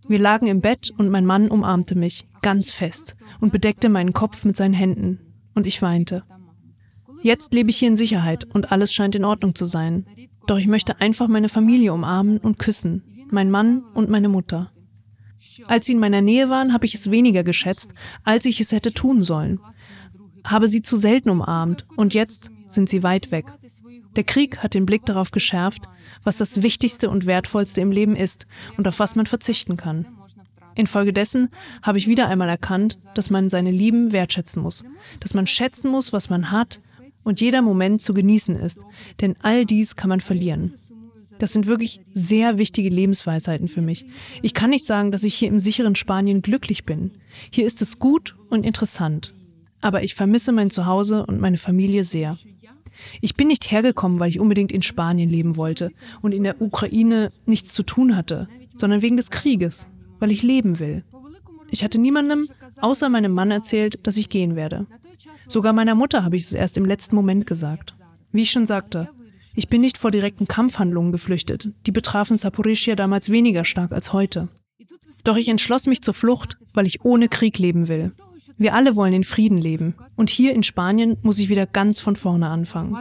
Wir 0.09 0.19
lagen 0.19 0.47
im 0.47 0.61
Bett 0.61 0.91
und 0.97 1.09
mein 1.11 1.27
Mann 1.27 1.49
umarmte 1.49 1.95
mich, 1.95 2.27
ganz 2.43 2.73
fest, 2.73 3.17
und 3.41 3.53
bedeckte 3.53 3.89
meinen 3.89 4.13
Kopf 4.13 4.45
mit 4.45 4.57
seinen 4.57 4.75
Händen. 4.75 5.21
Und 5.55 5.67
ich 5.67 5.81
weinte. 5.83 6.25
Jetzt 7.23 7.55
lebe 7.55 7.71
ich 7.71 7.77
hier 7.77 7.89
in 7.89 7.97
Sicherheit 7.97 8.45
und 8.45 8.73
alles 8.73 8.93
scheint 8.93 9.15
in 9.15 9.25
Ordnung 9.25 9.55
zu 9.55 9.65
sein. 9.65 10.07
Doch 10.47 10.59
ich 10.59 10.67
möchte 10.67 11.01
einfach 11.01 11.29
meine 11.29 11.49
Familie 11.49 11.93
umarmen 11.93 12.39
und 12.39 12.59
küssen, 12.59 13.05
mein 13.31 13.51
Mann 13.51 13.85
und 13.95 14.11
meine 14.11 14.29
Mutter. 14.29 14.73
Als 15.67 15.87
sie 15.87 15.93
in 15.93 15.99
meiner 15.99 16.21
Nähe 16.21 16.49
waren, 16.49 16.73
habe 16.73 16.85
ich 16.85 16.95
es 16.95 17.11
weniger 17.11 17.45
geschätzt, 17.45 17.93
als 18.25 18.45
ich 18.47 18.61
es 18.61 18.73
hätte 18.73 18.93
tun 18.93 19.23
sollen. 19.23 19.61
Habe 20.45 20.67
sie 20.67 20.83
zu 20.83 20.97
selten 20.97 21.31
umarmt 21.31 21.87
und 21.97 22.15
jetzt 22.15 22.51
sind 22.67 22.89
sie 22.89 23.03
weit 23.03 23.31
weg. 23.31 23.47
Der 24.17 24.25
Krieg 24.25 24.59
hat 24.59 24.75
den 24.75 24.87
Blick 24.87 25.05
darauf 25.07 25.31
geschärft, 25.31 25.83
was 26.25 26.37
das 26.37 26.63
Wichtigste 26.63 27.11
und 27.11 27.27
Wertvollste 27.27 27.81
im 27.81 27.91
Leben 27.91 28.17
ist 28.17 28.47
und 28.77 28.87
auf 28.89 28.99
was 28.99 29.15
man 29.15 29.27
verzichten 29.27 29.77
kann. 29.77 30.07
Infolgedessen 30.75 31.51
habe 31.83 31.99
ich 31.99 32.09
wieder 32.09 32.29
einmal 32.29 32.49
erkannt, 32.49 32.99
dass 33.15 33.31
man 33.31 33.49
seine 33.51 33.71
Lieben 33.71 34.13
wertschätzen 34.13 34.63
muss, 34.63 34.85
dass 35.21 35.35
man 35.35 35.47
schätzen 35.47 35.91
muss, 35.91 36.13
was 36.13 36.31
man 36.31 36.51
hat 36.51 36.81
und 37.25 37.41
jeder 37.41 37.63
Moment 37.63 38.01
zu 38.01 38.15
genießen 38.15 38.57
ist, 38.57 38.81
denn 39.21 39.37
all 39.43 39.67
dies 39.67 39.97
kann 39.97 40.09
man 40.09 40.21
verlieren. 40.21 40.75
Das 41.39 41.53
sind 41.53 41.67
wirklich 41.67 42.01
sehr 42.15 42.59
wichtige 42.59 42.89
Lebensweisheiten 42.89 43.67
für 43.69 43.83
mich. 43.83 44.07
Ich 44.43 44.55
kann 44.55 44.71
nicht 44.71 44.85
sagen, 44.85 45.11
dass 45.11 45.25
ich 45.25 45.35
hier 45.35 45.49
im 45.49 45.59
sicheren 45.59 45.97
Spanien 45.97 46.41
glücklich 46.41 46.85
bin. 46.85 47.13
Hier 47.51 47.67
ist 47.67 47.83
es 47.83 47.99
gut 47.99 48.37
und 48.49 48.65
interessant. 48.65 49.35
Aber 49.81 50.05
ich 50.05 50.15
vermisse 50.15 50.53
mein 50.53 50.71
Zuhause 50.71 51.27
und 51.27 51.41
meine 51.41 51.59
Familie 51.59 52.05
sehr. 52.05 52.39
Ich 53.21 53.35
bin 53.35 53.49
nicht 53.49 53.71
hergekommen, 53.71 54.19
weil 54.19 54.31
ich 54.31 54.41
unbedingt 54.41 54.73
in 54.73 54.83
Spanien 54.83 55.31
leben 55.31 55.57
wollte 55.57 55.91
und 56.21 56.33
in 56.33 56.43
der 56.43 56.61
Ukraine 56.61 57.31
nichts 57.47 57.73
zu 57.73 57.83
tun 57.83 58.17
hatte, 58.17 58.49
sondern 58.75 59.03
wegen 59.03 59.17
des 59.17 59.31
Krieges, 59.31 59.89
weil 60.19 60.31
ich 60.31 60.43
leben 60.43 60.79
will. 60.79 61.05
Ich 61.71 61.83
hatte 61.83 61.99
niemandem 61.99 62.49
außer 62.81 63.09
meinem 63.09 63.33
Mann 63.33 63.51
erzählt, 63.51 63.99
dass 64.03 64.17
ich 64.17 64.29
gehen 64.29 64.57
werde. 64.57 64.87
Sogar 65.49 65.73
meiner 65.73 65.95
Mutter 65.95 66.25
habe 66.25 66.37
ich 66.37 66.45
es 66.45 66.53
erst 66.53 66.77
im 66.77 66.85
letzten 66.85 67.17
Moment 67.17 67.47
gesagt. 67.47 67.95
Wie 68.31 68.43
ich 68.43 68.51
schon 68.51 68.67
sagte, 68.67 69.09
ich 69.55 69.69
bin 69.69 69.81
nicht 69.81 69.99
vor 69.99 70.11
direkten 70.11 70.49
Kampfhandlungen 70.49 71.13
geflüchtet. 71.13 71.71
Die 71.87 71.93
betrafen 71.93 72.37
Saporischia 72.37 72.95
damals 72.95 73.31
weniger 73.31 73.65
stark 73.65 73.93
als 73.93 74.13
heute. 74.13 74.49
Doch 75.25 75.37
ich 75.37 75.49
entschloss 75.49 75.87
mich 75.87 76.03
zur 76.03 76.15
Flucht, 76.15 76.57
weil 76.75 76.87
ich 76.87 77.05
ohne 77.05 77.29
Krieg 77.29 77.59
leben 77.59 77.89
will. 77.89 78.13
Wir 78.57 78.75
alle 78.75 78.97
wollen 78.97 79.13
in 79.13 79.25
Frieden 79.25 79.59
leben. 79.59 79.95
Und 80.17 80.31
hier 80.31 80.55
in 80.55 80.63
Spanien 80.63 81.17
muss 81.23 81.39
ich 81.39 81.49
wieder 81.49 81.67
ganz 81.67 82.01
von 82.01 82.17
vorne 82.17 82.49
anfangen. 82.49 82.93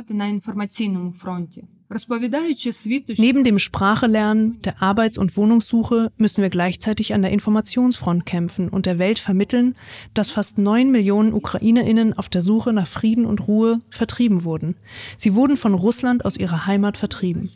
Neben 3.18 3.44
dem 3.44 3.60
Sprachelernen, 3.60 4.62
der 4.62 4.82
Arbeits- 4.82 5.18
und 5.18 5.36
Wohnungssuche 5.36 6.10
müssen 6.18 6.42
wir 6.42 6.50
gleichzeitig 6.50 7.14
an 7.14 7.22
der 7.22 7.32
Informationsfront 7.32 8.26
kämpfen 8.26 8.70
und 8.70 8.86
der 8.86 8.98
Welt 8.98 9.20
vermitteln, 9.20 9.76
dass 10.14 10.32
fast 10.32 10.58
neun 10.58 10.92
Millionen 10.92 11.34
Ukrainerinnen 11.34 12.14
auf 12.14 12.30
der 12.30 12.44
Suche 12.44 12.72
nach 12.72 12.88
Frieden 12.88 13.26
und 13.26 13.46
Ruhe 13.46 13.82
vertrieben 13.90 14.46
wurden. 14.46 14.78
Sie 15.18 15.36
wurden 15.36 15.58
von 15.58 15.74
Russland 15.74 16.24
aus 16.24 16.38
ihrer 16.38 16.66
Heimat 16.66 16.98
vertrieben. 16.98 17.50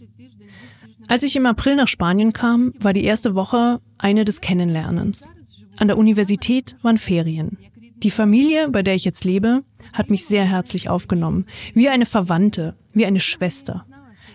Als 1.07 1.23
ich 1.23 1.35
im 1.35 1.45
April 1.45 1.75
nach 1.75 1.87
Spanien 1.87 2.33
kam, 2.33 2.73
war 2.79 2.93
die 2.93 3.03
erste 3.03 3.35
Woche 3.35 3.79
eine 3.97 4.25
des 4.25 4.41
Kennenlernens. 4.41 5.29
An 5.77 5.87
der 5.87 5.97
Universität 5.97 6.75
waren 6.81 6.97
Ferien. 6.97 7.57
Die 7.97 8.11
Familie, 8.11 8.69
bei 8.69 8.81
der 8.81 8.95
ich 8.95 9.05
jetzt 9.05 9.23
lebe, 9.23 9.63
hat 9.93 10.09
mich 10.09 10.25
sehr 10.25 10.45
herzlich 10.45 10.89
aufgenommen, 10.89 11.45
wie 11.73 11.89
eine 11.89 12.05
Verwandte, 12.05 12.75
wie 12.93 13.05
eine 13.05 13.19
Schwester. 13.19 13.85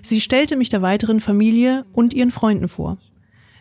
Sie 0.03 0.21
stellte 0.21 0.57
mich 0.57 0.69
der 0.69 0.83
weiteren 0.83 1.21
Familie 1.21 1.85
und 1.93 2.15
ihren 2.15 2.31
Freunden 2.31 2.69
vor. 2.69 2.99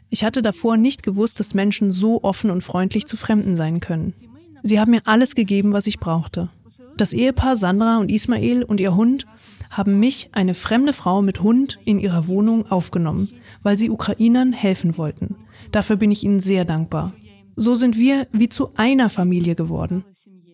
Ich 0.09 0.23
hatte 0.23 0.41
davor 0.41 0.77
nicht 0.77 1.03
gewusst, 1.03 1.39
dass 1.39 1.53
Menschen 1.53 1.91
so 1.91 2.23
offen 2.23 2.49
und 2.49 2.63
freundlich 2.63 3.05
zu 3.05 3.17
Fremden 3.17 3.55
sein 3.55 3.79
können. 3.79 4.13
Sie 4.63 4.79
haben 4.79 4.91
mir 4.91 5.01
alles 5.05 5.35
gegeben, 5.35 5.73
was 5.73 5.87
ich 5.87 5.99
brauchte. 5.99 6.49
Das 6.97 7.13
Ehepaar 7.13 7.55
Sandra 7.55 7.97
und 7.97 8.09
Ismail 8.09 8.63
und 8.63 8.79
ihr 8.79 8.95
Hund 8.95 9.25
haben 9.69 9.99
mich, 9.99 10.29
eine 10.33 10.53
fremde 10.53 10.93
Frau 10.93 11.21
mit 11.21 11.41
Hund, 11.41 11.79
in 11.85 11.99
ihrer 11.99 12.27
Wohnung 12.27 12.69
aufgenommen, 12.69 13.29
weil 13.63 13.77
sie 13.77 13.89
Ukrainern 13.89 14.53
helfen 14.53 14.97
wollten. 14.97 15.35
Dafür 15.71 15.95
bin 15.95 16.11
ich 16.11 16.23
ihnen 16.23 16.39
sehr 16.39 16.65
dankbar. 16.65 17.13
So 17.55 17.75
sind 17.75 17.97
wir 17.97 18.27
wie 18.31 18.49
zu 18.49 18.71
einer 18.75 19.09
Familie 19.09 19.55
geworden. 19.55 20.05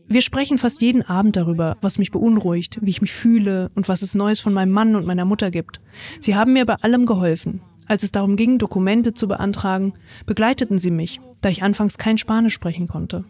Wir 0.07 0.21
sprechen 0.21 0.57
fast 0.57 0.81
jeden 0.81 1.01
Abend 1.01 1.35
darüber, 1.35 1.77
was 1.81 1.97
mich 1.97 2.11
beunruhigt, 2.11 2.77
wie 2.81 2.91
ich 2.91 3.01
mich 3.01 3.13
fühle 3.13 3.71
und 3.73 3.89
was 3.89 4.01
es 4.03 4.13
Neues 4.13 4.39
von 4.39 4.53
meinem 4.53 4.71
Mann 4.71 4.95
und 4.95 5.07
meiner 5.07 5.25
Mutter 5.25 5.49
gibt. 5.49 5.81
Sie 6.19 6.35
haben 6.35 6.53
mir 6.53 6.65
bei 6.65 6.75
allem 6.75 7.05
geholfen. 7.05 7.61
Als 7.87 8.03
es 8.03 8.11
darum 8.11 8.35
ging, 8.35 8.57
Dokumente 8.57 9.13
zu 9.13 9.27
beantragen, 9.27 9.93
begleiteten 10.25 10.79
sie 10.79 10.91
mich, 10.91 11.21
da 11.41 11.49
ich 11.49 11.63
anfangs 11.63 11.97
kein 11.97 12.17
Spanisch 12.17 12.53
sprechen 12.53 12.87
konnte 12.87 13.25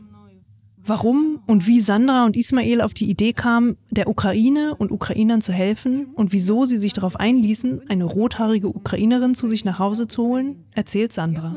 Warum 0.85 1.41
und 1.47 1.67
wie 1.67 1.81
Sandra 1.81 2.25
und 2.25 2.37
Ismail 2.37 2.81
auf 2.81 2.95
die 2.95 3.11
Idee 3.11 3.33
kamen, 3.33 3.77
der 3.91 4.09
Ukraine 4.09 4.75
und 4.77 4.91
Ukrainern 4.91 5.43
zu 5.43 5.53
helfen 5.53 6.07
und 6.15 6.33
wieso 6.33 6.65
sie 6.65 6.79
sich 6.79 6.95
darauf 6.95 7.17
einließen, 7.17 7.89
eine 7.89 8.05
rothaarige 8.05 8.69
Ukrainerin 8.69 9.35
zu 9.35 9.47
sich 9.47 9.65
nach 9.65 9.79
Hause 9.79 10.09
zu 10.09 10.25
holen, 10.25 10.57
erzählt 10.75 11.13
Sandra. 11.13 11.55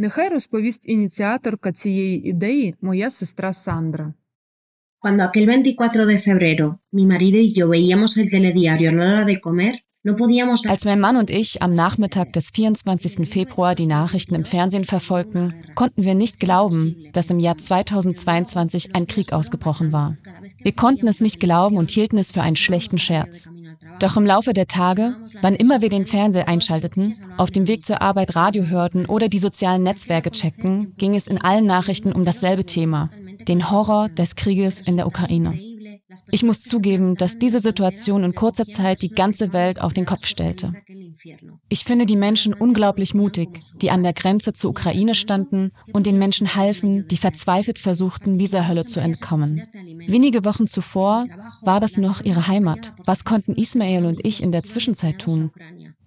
Нехай 0.00 0.28
розповість 0.28 0.88
ініціаторка 0.88 1.72
цієї 1.72 2.28
ідеї, 2.28 2.74
моя 2.80 3.10
сестра 3.10 3.52
Сандра. 3.52 4.14
Cuando 5.00 5.22
aquel 5.22 5.46
24 5.46 6.06
de 6.06 6.18
febrero 6.18 6.80
mi 6.92 7.06
marido 7.06 7.38
y 7.38 7.52
yo 7.52 7.68
veíamos 7.68 8.16
el 8.16 8.30
telediario 8.30 8.90
a 8.90 8.92
la 8.92 9.04
hora 9.04 9.24
de 9.24 9.40
comer, 9.40 9.74
no 9.74 9.76
podíamos... 9.76 9.91
als 10.67 10.83
mein 10.83 10.99
Mann 10.99 11.15
und 11.15 11.29
ich 11.29 11.61
am 11.61 11.73
Nachmittag 11.73 12.33
des 12.33 12.49
24. 12.49 13.27
Februar 13.29 13.73
die 13.73 13.85
Nachrichten 13.85 14.35
im 14.35 14.43
Fernsehen 14.43 14.83
verfolgten, 14.83 15.53
konnten 15.75 16.03
wir 16.03 16.13
nicht 16.13 16.41
glauben, 16.41 16.95
dass 17.13 17.29
im 17.29 17.39
Jahr 17.39 17.57
2022 17.57 18.95
ein 18.95 19.07
Krieg 19.07 19.31
ausgebrochen 19.31 19.93
war. 19.93 20.17
Wir 20.61 20.73
konnten 20.73 21.07
es 21.07 21.21
nicht 21.21 21.39
glauben 21.39 21.77
und 21.77 21.89
hielten 21.89 22.17
es 22.17 22.33
für 22.33 22.41
einen 22.41 22.57
schlechten 22.57 22.97
Scherz. 22.97 23.49
Doch 23.99 24.17
im 24.17 24.25
Laufe 24.25 24.51
der 24.53 24.67
Tage, 24.67 25.15
wann 25.41 25.55
immer 25.55 25.81
wir 25.81 25.89
den 25.89 26.05
Fernseher 26.05 26.49
einschalteten, 26.49 27.15
auf 27.37 27.49
dem 27.49 27.67
Weg 27.67 27.85
zur 27.85 28.01
Arbeit 28.01 28.35
Radio 28.35 28.65
hörten 28.65 29.05
oder 29.05 29.29
die 29.29 29.37
sozialen 29.37 29.83
Netzwerke 29.83 30.31
checkten, 30.31 30.93
ging 30.97 31.15
es 31.15 31.27
in 31.27 31.39
allen 31.39 31.65
Nachrichten 31.65 32.11
um 32.11 32.25
dasselbe 32.25 32.65
Thema. 32.65 33.09
den 33.47 33.69
Horror 33.69 34.09
des 34.09 34.35
Krieges 34.35 34.81
in 34.81 34.97
der 34.97 35.07
Ukraine. 35.07 35.72
Ich 36.29 36.43
muss 36.43 36.63
zugeben, 36.63 37.15
dass 37.15 37.37
diese 37.37 37.59
Situation 37.59 38.23
in 38.23 38.35
kurzer 38.35 38.67
Zeit 38.67 39.01
die 39.01 39.09
ganze 39.09 39.53
Welt 39.53 39.81
auf 39.81 39.93
den 39.93 40.05
Kopf 40.05 40.25
stellte. 40.25 40.73
Ich 41.69 41.83
finde 41.83 42.05
die 42.05 42.15
Menschen 42.15 42.53
unglaublich 42.53 43.13
mutig, 43.13 43.59
die 43.81 43.91
an 43.91 44.03
der 44.03 44.13
Grenze 44.13 44.53
zur 44.53 44.71
Ukraine 44.71 45.15
standen 45.15 45.71
und 45.91 46.05
den 46.05 46.17
Menschen 46.17 46.55
halfen, 46.55 47.07
die 47.07 47.17
verzweifelt 47.17 47.79
versuchten, 47.79 48.37
dieser 48.37 48.67
Hölle 48.67 48.85
zu 48.85 48.99
entkommen. 48.99 49.61
Wenige 50.07 50.45
Wochen 50.45 50.67
zuvor 50.67 51.25
war 51.61 51.79
das 51.79 51.97
noch 51.97 52.21
ihre 52.21 52.47
Heimat. 52.47 52.93
Was 53.05 53.23
konnten 53.23 53.55
Ismael 53.55 54.05
und 54.05 54.25
ich 54.25 54.41
in 54.41 54.51
der 54.51 54.63
Zwischenzeit 54.63 55.19
tun? 55.19 55.51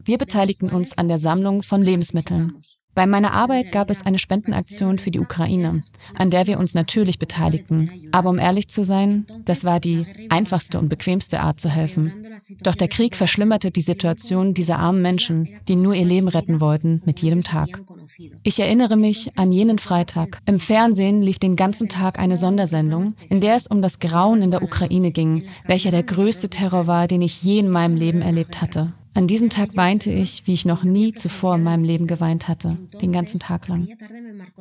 Wir 0.05 0.19
beteiligten 0.19 0.71
uns 0.71 0.97
an 0.97 1.09
der 1.09 1.19
Sammlung 1.19 1.63
von 1.63 1.83
Lebensmitteln. 1.83 2.63
Bei 2.97 3.07
meiner 3.07 3.35
Arbeit 3.35 3.73
gab 3.73 3.91
es 3.91 4.07
eine 4.07 4.19
Spendenaktion 4.19 4.97
für 4.97 5.11
die 5.11 5.21
Ukraine, 5.21 5.83
an 6.15 6.31
der 6.31 6.47
wir 6.47 6.59
uns 6.59 6.73
natürlich 6.73 7.19
beteiligten. 7.19 8.09
Aber 8.11 8.31
um 8.31 8.39
ehrlich 8.39 8.69
zu 8.69 8.87
sein, 8.87 9.27
das 9.45 9.65
war 9.65 9.81
die 9.81 10.07
einfachste 10.31 10.79
und 10.79 10.89
bequemste 10.89 11.41
Art 11.41 11.61
zu 11.61 11.69
helfen. 11.69 12.27
Doch 12.63 12.75
der 12.75 12.89
Krieg 12.89 13.15
verschlimmerte 13.15 13.71
die 13.71 13.83
Situation 13.83 14.55
dieser 14.55 14.79
armen 14.79 15.03
Menschen, 15.03 15.47
die 15.69 15.77
nur 15.77 15.93
ihr 15.93 16.07
Leben 16.07 16.29
retten 16.29 16.59
wollten, 16.59 17.03
mit 17.05 17.21
jedem 17.21 17.43
Tag. 17.43 17.83
Ich 18.43 18.61
erinnere 18.61 18.97
mich 18.97 19.37
an 19.37 19.53
jenen 19.53 19.79
Freitag. 19.79 20.41
Im 20.47 20.59
Fernsehen 20.59 21.21
lief 21.21 21.39
den 21.39 21.55
ganzen 21.55 21.91
Tag 21.91 22.19
eine 22.19 22.39
Sondersendung, 22.39 23.15
in 23.29 23.43
der 23.43 23.57
es 23.57 23.67
um 23.67 23.83
das 23.83 23.99
Grauen 23.99 24.41
in 24.41 24.51
der 24.51 24.63
Ukraine 24.63 25.11
ging, 25.11 25.45
welcher 25.67 25.91
der 25.91 26.03
größte 26.03 26.49
Terror 26.49 26.87
war, 26.87 27.09
den 27.09 27.21
ich 27.21 27.43
je 27.43 27.59
in 27.59 27.69
meinem 27.69 27.95
Leben 27.95 28.23
erlebt 28.23 28.63
hatte. 28.63 28.95
An 29.17 29.27
diesem 29.27 29.49
Tag 29.49 29.77
weinte 29.77 30.13
ich, 30.13 30.43
wie 30.45 30.53
ich 30.53 30.67
noch 30.67 30.85
nie 30.85 31.15
zuvor 31.15 31.55
in 31.55 31.63
meinem 31.63 31.85
Leben 31.85 32.07
geweint 32.07 32.49
hatte, 32.49 32.77
den 33.01 33.13
ganzen 33.13 33.41
Tag 33.41 33.67
lang. 33.67 33.89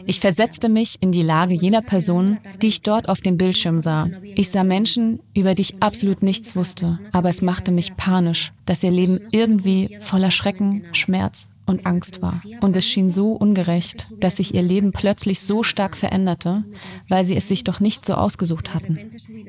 Ich 0.06 0.22
versetzte 0.22 0.70
mich 0.70 0.96
in 1.02 1.12
die 1.12 1.24
Lage 1.24 1.54
jener 1.54 1.82
Personen, 1.82 2.38
die 2.62 2.68
ich 2.68 2.82
dort 2.82 3.10
auf 3.10 3.20
dem 3.20 3.38
Bildschirm 3.38 3.82
sah. 3.82 4.08
Ich 4.36 4.50
sah 4.50 4.64
Menschen, 4.64 5.20
über 5.34 5.56
die 5.56 5.64
ich 5.64 5.84
absolut 5.84 6.24
nichts 6.24 6.56
wusste, 6.56 7.00
aber 7.12 7.30
es 7.30 7.42
machte 7.42 7.74
mich 7.74 7.98
panisch, 7.98 8.54
dass 8.66 8.82
ihr 8.82 8.92
Leben 8.92 9.20
irgendwie 9.32 9.98
voller 10.00 10.32
Schrecken, 10.32 10.86
Schmerz 10.94 11.52
und 11.66 11.86
Angst 11.86 12.22
war. 12.22 12.42
Und 12.62 12.76
es 12.76 12.86
schien 12.86 13.10
so 13.10 13.32
ungerecht, 13.32 14.08
dass 14.20 14.38
sich 14.38 14.54
ihr 14.54 14.64
Leben 14.64 14.92
plötzlich 14.92 15.40
so 15.40 15.64
stark 15.64 15.98
veränderte, 15.98 16.64
weil 17.10 17.26
sie 17.26 17.36
es 17.36 17.48
sich 17.48 17.64
doch 17.64 17.80
nicht 17.80 18.06
so 18.06 18.14
ausgesucht 18.14 18.74
hatten. 18.74 19.00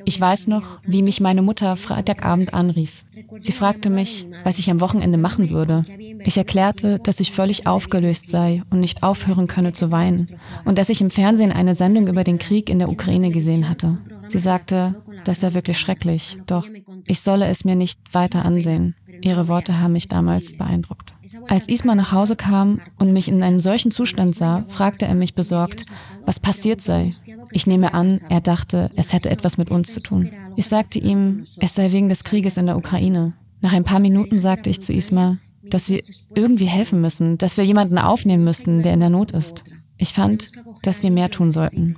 Ich 0.04 0.20
weiß 0.20 0.46
noch, 0.46 0.80
wie 0.84 1.02
mich 1.02 1.20
meine 1.20 1.42
Mutter 1.42 1.76
Freitagabend 1.76 2.54
anrief. 2.54 3.04
Sie 3.40 3.52
fragte 3.52 3.90
mich, 3.90 4.26
was 4.44 4.58
ich 4.58 4.70
am 4.70 4.80
Wochenende 4.80 5.18
machen 5.18 5.50
würde. 5.50 5.84
Ich 6.24 6.36
erklärte, 6.36 6.98
dass 6.98 7.20
ich 7.20 7.32
völlig 7.32 7.66
aufgelöst 7.66 8.28
sei 8.28 8.62
und 8.70 8.80
nicht 8.80 9.02
aufhören 9.02 9.46
könne 9.46 9.72
zu 9.72 9.90
weinen 9.90 10.36
und 10.64 10.78
dass 10.78 10.88
ich 10.88 11.00
im 11.00 11.10
Fernsehen 11.10 11.52
eine 11.52 11.74
Sendung 11.74 12.08
über 12.08 12.24
den 12.24 12.38
Krieg 12.38 12.68
in 12.68 12.78
der 12.78 12.90
Ukraine 12.90 13.30
gesehen 13.30 13.68
hatte. 13.68 13.98
Sie 14.28 14.38
sagte, 14.38 14.94
das 15.24 15.40
sei 15.40 15.54
wirklich 15.54 15.78
schrecklich, 15.78 16.38
doch 16.46 16.66
ich 17.06 17.20
solle 17.20 17.46
es 17.46 17.64
mir 17.64 17.76
nicht 17.76 18.00
weiter 18.12 18.44
ansehen. 18.44 18.94
Ihre 19.22 19.48
Worte 19.48 19.80
haben 19.80 19.92
mich 19.92 20.08
damals 20.08 20.56
beeindruckt. 20.56 21.15
Als 21.48 21.68
Isma 21.68 21.94
nach 21.94 22.12
Hause 22.12 22.36
kam 22.36 22.80
und 22.98 23.12
mich 23.12 23.28
in 23.28 23.42
einem 23.42 23.60
solchen 23.60 23.90
Zustand 23.90 24.34
sah, 24.34 24.64
fragte 24.68 25.06
er 25.06 25.14
mich 25.14 25.34
besorgt, 25.34 25.84
was 26.24 26.40
passiert 26.40 26.80
sei. 26.80 27.12
Ich 27.52 27.66
nehme 27.66 27.94
an, 27.94 28.20
er 28.28 28.40
dachte, 28.40 28.90
es 28.96 29.12
hätte 29.12 29.30
etwas 29.30 29.58
mit 29.58 29.70
uns 29.70 29.92
zu 29.92 30.00
tun. 30.00 30.30
Ich 30.56 30.66
sagte 30.66 30.98
ihm, 30.98 31.44
es 31.60 31.74
sei 31.74 31.92
wegen 31.92 32.08
des 32.08 32.24
Krieges 32.24 32.56
in 32.56 32.66
der 32.66 32.76
Ukraine. 32.76 33.34
Nach 33.60 33.72
ein 33.72 33.84
paar 33.84 34.00
Minuten 34.00 34.38
sagte 34.38 34.70
ich 34.70 34.82
zu 34.82 34.92
Isma, 34.92 35.38
dass 35.62 35.88
wir 35.88 36.02
irgendwie 36.34 36.66
helfen 36.66 37.00
müssen, 37.00 37.38
dass 37.38 37.56
wir 37.56 37.64
jemanden 37.64 37.98
aufnehmen 37.98 38.44
müssten, 38.44 38.82
der 38.82 38.94
in 38.94 39.00
der 39.00 39.10
Not 39.10 39.32
ist. 39.32 39.64
Ich 39.96 40.12
fand, 40.12 40.50
dass 40.82 41.02
wir 41.02 41.10
mehr 41.10 41.30
tun 41.30 41.52
sollten. 41.52 41.96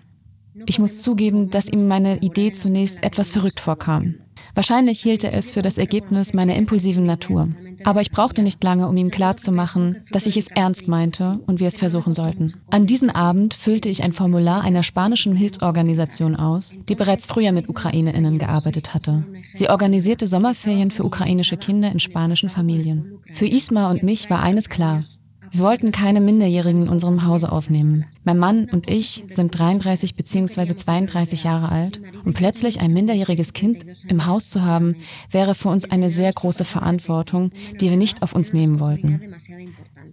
Ich 0.66 0.78
muss 0.78 1.02
zugeben, 1.02 1.50
dass 1.50 1.68
ihm 1.68 1.86
meine 1.86 2.18
Idee 2.18 2.52
zunächst 2.52 3.02
etwas 3.02 3.30
verrückt 3.30 3.60
vorkam. 3.60 4.16
Wahrscheinlich 4.58 5.00
hielt 5.00 5.22
er 5.22 5.34
es 5.34 5.52
für 5.52 5.62
das 5.62 5.78
Ergebnis 5.78 6.34
meiner 6.34 6.56
impulsiven 6.56 7.06
Natur. 7.06 7.48
Aber 7.84 8.00
ich 8.00 8.10
brauchte 8.10 8.42
nicht 8.42 8.64
lange, 8.64 8.88
um 8.88 8.96
ihm 8.96 9.08
klarzumachen, 9.08 10.02
dass 10.10 10.26
ich 10.26 10.36
es 10.36 10.48
ernst 10.48 10.88
meinte 10.88 11.38
und 11.46 11.60
wir 11.60 11.68
es 11.68 11.78
versuchen 11.78 12.12
sollten. 12.12 12.54
An 12.68 12.84
diesem 12.84 13.08
Abend 13.08 13.54
füllte 13.54 13.88
ich 13.88 14.02
ein 14.02 14.12
Formular 14.12 14.62
einer 14.62 14.82
spanischen 14.82 15.36
Hilfsorganisation 15.36 16.34
aus, 16.34 16.74
die 16.88 16.96
bereits 16.96 17.26
früher 17.26 17.52
mit 17.52 17.68
Ukrainerinnen 17.68 18.40
gearbeitet 18.40 18.94
hatte. 18.94 19.24
Sie 19.54 19.70
organisierte 19.70 20.26
Sommerferien 20.26 20.90
für 20.90 21.04
ukrainische 21.04 21.56
Kinder 21.56 21.92
in 21.92 22.00
spanischen 22.00 22.48
Familien. 22.48 23.20
Für 23.32 23.46
Isma 23.46 23.92
und 23.92 24.02
mich 24.02 24.28
war 24.28 24.42
eines 24.42 24.68
klar. 24.68 25.02
Wir 25.50 25.60
wollten 25.60 25.92
keine 25.92 26.20
Minderjährigen 26.20 26.82
in 26.82 26.88
unserem 26.88 27.26
Hause 27.26 27.50
aufnehmen. 27.50 28.04
Mein 28.24 28.38
Mann 28.38 28.68
und 28.70 28.90
ich 28.90 29.24
sind 29.28 29.58
33 29.58 30.14
bzw. 30.14 30.76
32 30.76 31.44
Jahre 31.44 31.70
alt 31.70 32.00
und 32.24 32.34
plötzlich 32.34 32.80
ein 32.80 32.92
minderjähriges 32.92 33.52
Kind 33.52 33.84
im 34.08 34.26
Haus 34.26 34.50
zu 34.50 34.64
haben, 34.64 34.96
wäre 35.30 35.54
für 35.54 35.68
uns 35.68 35.90
eine 35.90 36.10
sehr 36.10 36.32
große 36.32 36.64
Verantwortung, 36.64 37.50
die 37.80 37.90
wir 37.90 37.96
nicht 37.96 38.22
auf 38.22 38.34
uns 38.34 38.52
nehmen 38.52 38.80
wollten. 38.80 39.34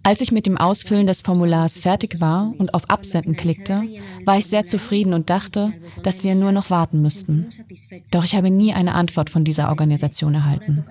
Als 0.06 0.20
ich 0.20 0.30
mit 0.30 0.46
dem 0.46 0.56
Ausfüllen 0.56 1.08
des 1.08 1.22
Formulars 1.22 1.80
fertig 1.80 2.20
war 2.20 2.54
und 2.58 2.74
auf 2.74 2.88
Absenden 2.88 3.34
klickte, 3.34 3.82
war 4.24 4.38
ich 4.38 4.46
sehr 4.46 4.64
zufrieden 4.64 5.12
und 5.12 5.30
dachte, 5.30 5.72
dass 6.04 6.22
wir 6.22 6.36
nur 6.36 6.52
noch 6.52 6.70
warten 6.70 7.02
müssten. 7.02 7.48
Doch 8.12 8.22
ich 8.22 8.36
habe 8.36 8.52
nie 8.52 8.72
eine 8.72 8.94
Antwort 8.94 9.30
von 9.30 9.42
dieser 9.42 9.68
Organisation 9.68 10.34
erhalten. 10.34 10.86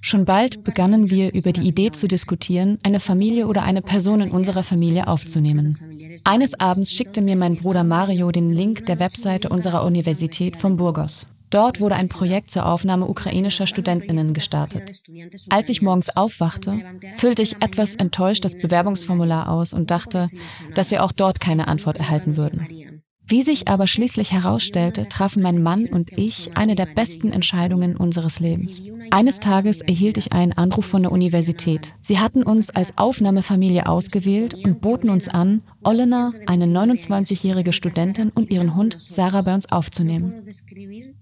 Schon 0.00 0.24
bald 0.24 0.64
begannen 0.64 1.10
wir 1.10 1.34
über 1.34 1.52
die 1.52 1.68
Idee 1.68 1.90
zu 1.90 2.08
diskutieren, 2.08 2.78
eine 2.82 3.00
Familie 3.00 3.48
oder 3.48 3.64
eine 3.64 3.82
Person 3.82 4.22
in 4.22 4.30
unserer 4.30 4.62
Familie 4.62 5.08
aufzunehmen. 5.08 5.78
Eines 6.24 6.58
Abends 6.58 6.90
schickte 6.90 7.20
mir 7.20 7.36
mein 7.36 7.56
Bruder 7.56 7.84
Mario 7.84 8.30
den 8.30 8.50
Link 8.50 8.86
der 8.86 8.98
Webseite 8.98 9.50
unserer 9.50 9.84
Universität 9.84 10.56
von 10.56 10.78
Burgos. 10.78 11.26
Dort 11.54 11.78
wurde 11.78 11.94
ein 11.94 12.08
Projekt 12.08 12.50
zur 12.50 12.66
Aufnahme 12.66 13.06
ukrainischer 13.06 13.68
Studentinnen 13.68 14.34
gestartet. 14.34 15.04
Als 15.50 15.68
ich 15.68 15.82
morgens 15.82 16.16
aufwachte, 16.16 16.80
füllte 17.16 17.42
ich 17.42 17.62
etwas 17.62 17.94
enttäuscht 17.94 18.44
das 18.44 18.58
Bewerbungsformular 18.58 19.48
aus 19.48 19.72
und 19.72 19.92
dachte, 19.92 20.28
dass 20.74 20.90
wir 20.90 21.04
auch 21.04 21.12
dort 21.12 21.38
keine 21.38 21.68
Antwort 21.68 21.96
erhalten 21.96 22.36
würden. 22.36 22.93
Wie 23.26 23.42
sich 23.42 23.68
aber 23.68 23.86
schließlich 23.86 24.32
herausstellte, 24.32 25.08
trafen 25.08 25.42
mein 25.42 25.62
Mann 25.62 25.86
und 25.86 26.12
ich 26.12 26.56
eine 26.56 26.74
der 26.74 26.86
besten 26.86 27.32
Entscheidungen 27.32 27.96
unseres 27.96 28.38
Lebens. 28.38 28.82
Eines 29.10 29.40
Tages 29.40 29.80
erhielt 29.80 30.18
ich 30.18 30.32
einen 30.32 30.52
Anruf 30.52 30.84
von 30.84 31.02
der 31.02 31.12
Universität. 31.12 31.94
Sie 32.02 32.18
hatten 32.18 32.42
uns 32.42 32.68
als 32.70 32.98
Aufnahmefamilie 32.98 33.86
ausgewählt 33.86 34.54
und 34.54 34.82
boten 34.82 35.08
uns 35.08 35.28
an, 35.28 35.62
Olena, 35.82 36.32
eine 36.46 36.66
29-jährige 36.66 37.72
Studentin 37.72 38.30
und 38.30 38.50
ihren 38.50 38.74
Hund 38.74 38.98
Sarah 39.00 39.42
bei 39.42 39.54
uns 39.54 39.72
aufzunehmen. 39.72 40.34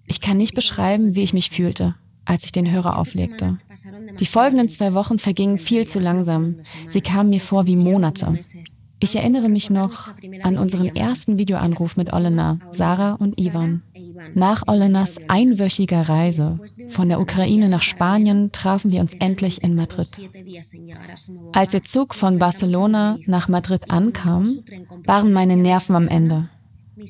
Ich 0.06 0.20
kann 0.20 0.36
nicht 0.36 0.54
beschreiben, 0.54 1.14
wie 1.14 1.22
ich 1.22 1.32
mich 1.32 1.50
fühlte, 1.50 1.94
als 2.24 2.44
ich 2.44 2.52
den 2.52 2.70
Hörer 2.70 2.98
auflegte. 2.98 3.58
Die 4.18 4.26
folgenden 4.26 4.68
zwei 4.68 4.94
Wochen 4.94 5.20
vergingen 5.20 5.58
viel 5.58 5.86
zu 5.86 6.00
langsam. 6.00 6.56
Sie 6.88 7.00
kamen 7.00 7.30
mir 7.30 7.40
vor 7.40 7.66
wie 7.66 7.76
Monate. 7.76 8.38
Ich 9.02 9.16
erinnere 9.16 9.48
mich 9.48 9.68
noch 9.68 10.12
an 10.44 10.58
unseren 10.58 10.94
ersten 10.94 11.36
Videoanruf 11.36 11.96
mit 11.96 12.12
Olena, 12.12 12.58
Sarah 12.70 13.14
und 13.14 13.36
Ivan. 13.36 13.82
Nach 14.34 14.62
Olenas 14.68 15.18
einwöchiger 15.26 16.08
Reise 16.08 16.60
von 16.88 17.08
der 17.08 17.20
Ukraine 17.20 17.68
nach 17.68 17.82
Spanien 17.82 18.52
trafen 18.52 18.92
wir 18.92 19.00
uns 19.00 19.14
endlich 19.14 19.60
in 19.64 19.74
Madrid. 19.74 20.08
Als 21.52 21.72
der 21.72 21.82
Zug 21.82 22.14
von 22.14 22.38
Barcelona 22.38 23.18
nach 23.26 23.48
Madrid 23.48 23.90
ankam, 23.90 24.60
waren 25.04 25.32
meine 25.32 25.56
Nerven 25.56 25.96
am 25.96 26.06
Ende. 26.06 26.48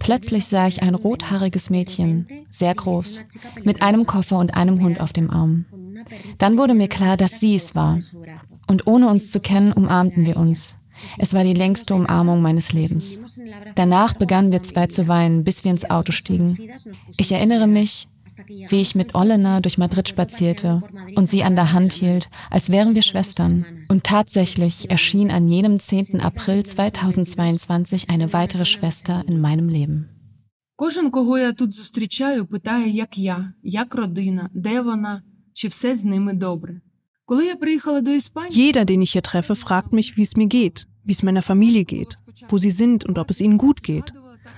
Plötzlich 0.00 0.46
sah 0.46 0.68
ich 0.68 0.82
ein 0.82 0.94
rothaariges 0.94 1.68
Mädchen, 1.68 2.26
sehr 2.48 2.74
groß, 2.74 3.22
mit 3.64 3.82
einem 3.82 4.06
Koffer 4.06 4.38
und 4.38 4.54
einem 4.54 4.80
Hund 4.80 4.98
auf 4.98 5.12
dem 5.12 5.30
Arm. 5.30 5.66
Dann 6.38 6.56
wurde 6.56 6.72
mir 6.72 6.88
klar, 6.88 7.18
dass 7.18 7.38
sie 7.38 7.54
es 7.54 7.74
war. 7.74 7.98
Und 8.66 8.86
ohne 8.86 9.08
uns 9.08 9.30
zu 9.30 9.40
kennen, 9.40 9.74
umarmten 9.74 10.24
wir 10.24 10.38
uns. 10.38 10.78
Es 11.17 11.33
war 11.33 11.43
die 11.43 11.53
längste 11.53 11.93
Umarmung 11.93 12.41
meines 12.41 12.73
Lebens. 12.73 13.21
Danach 13.75 14.13
begannen 14.13 14.51
wir 14.51 14.63
zwei 14.63 14.87
zu 14.87 15.07
weinen, 15.07 15.43
bis 15.43 15.63
wir 15.63 15.71
ins 15.71 15.89
Auto 15.89 16.11
stiegen. 16.11 16.57
Ich 17.17 17.31
erinnere 17.31 17.67
mich, 17.67 18.07
wie 18.69 18.81
ich 18.81 18.95
mit 18.95 19.15
Olena 19.15 19.61
durch 19.61 19.77
Madrid 19.77 20.07
spazierte 20.07 20.83
und 21.15 21.29
sie 21.29 21.43
an 21.43 21.55
der 21.55 21.73
Hand 21.73 21.93
hielt, 21.93 22.29
als 22.49 22.69
wären 22.69 22.95
wir 22.95 23.01
Schwestern. 23.01 23.65
Und 23.89 24.03
tatsächlich 24.03 24.89
erschien 24.89 25.31
an 25.31 25.47
jenem 25.47 25.79
10. 25.79 26.21
April 26.21 26.63
2022 26.63 28.09
eine 28.09 28.33
weitere 28.33 28.65
Schwester 28.65 29.23
in 29.27 29.39
meinem 29.39 29.69
Leben. 29.69 30.09
Кожен, 30.79 31.09
кого 31.09 31.37
я 31.37 31.53
тут 31.53 31.73
зустрічаю, 31.73 32.45
питає, 32.45 32.89
як 32.89 33.17
я, 33.17 33.53
як 33.63 33.95
родина, 33.95 34.49
де 34.53 34.81
вона, 34.81 35.21
чи 35.53 35.67
все 35.67 35.95
з 35.95 36.03
ними 36.03 36.33
добре. 36.33 36.81
Jeder, 38.49 38.85
den 38.85 39.01
ich 39.01 39.11
hier 39.11 39.23
treffe, 39.23 39.55
fragt 39.55 39.91
mich, 39.91 40.15
wie 40.15 40.21
es 40.21 40.37
mir 40.37 40.47
geht, 40.47 40.87
wie 41.04 41.12
es 41.12 41.22
meiner 41.22 41.42
Familie 41.42 41.84
geht, 41.84 42.16
wo 42.48 42.58
sie 42.58 42.70
sind 42.70 43.04
und 43.04 43.18
ob 43.18 43.30
es 43.30 43.40
ihnen 43.40 43.58
gut 43.58 43.82
geht. 43.82 44.12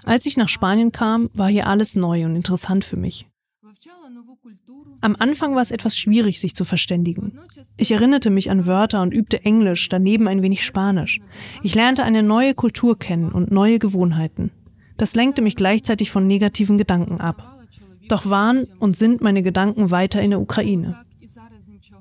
Als 0.05 0.27
ich 0.27 0.37
nach 0.37 0.49
Spanien 0.49 0.93
kam, 0.93 1.31
war 1.35 1.49
hier 1.49 1.67
alles 1.67 1.97
neu 1.97 2.25
und 2.25 2.37
interessant 2.37 2.85
für 2.85 2.97
mich. 2.97 3.27
Am 5.01 5.17
Anfang 5.19 5.55
war 5.55 5.63
es 5.63 5.71
etwas 5.71 5.99
schwierig, 5.99 6.41
sich 6.41 6.55
zu 6.55 6.65
verständigen. 6.65 7.39
Ich 7.77 7.93
erinnerte 7.93 8.31
mich 8.31 8.51
an 8.51 8.67
Wörter 8.67 9.03
und 9.03 9.13
übte 9.13 9.45
Englisch, 9.45 9.89
daneben 9.89 10.29
ein 10.29 10.43
wenig 10.43 10.65
Spanisch. 10.65 11.21
Ich 11.63 11.75
lernte 11.75 12.05
eine 12.05 12.23
neue 12.23 12.55
Kultur 12.55 12.99
kennen 12.99 13.31
und 13.31 13.51
neue 13.51 13.79
Gewohnheiten. 13.79 14.51
Das 14.97 15.15
lenkte 15.15 15.43
mich 15.43 15.57
gleichzeitig 15.57 16.11
von 16.11 16.27
negativen 16.27 16.79
Gedanken 16.79 17.21
ab. 17.21 17.67
Doch 18.09 18.31
waren 18.31 18.67
und 18.79 18.97
sind 18.97 19.21
meine 19.21 19.43
Gedanken 19.43 19.91
weiter 19.91 20.23
in 20.23 20.31
der 20.31 20.41
Ukraine. 20.41 21.05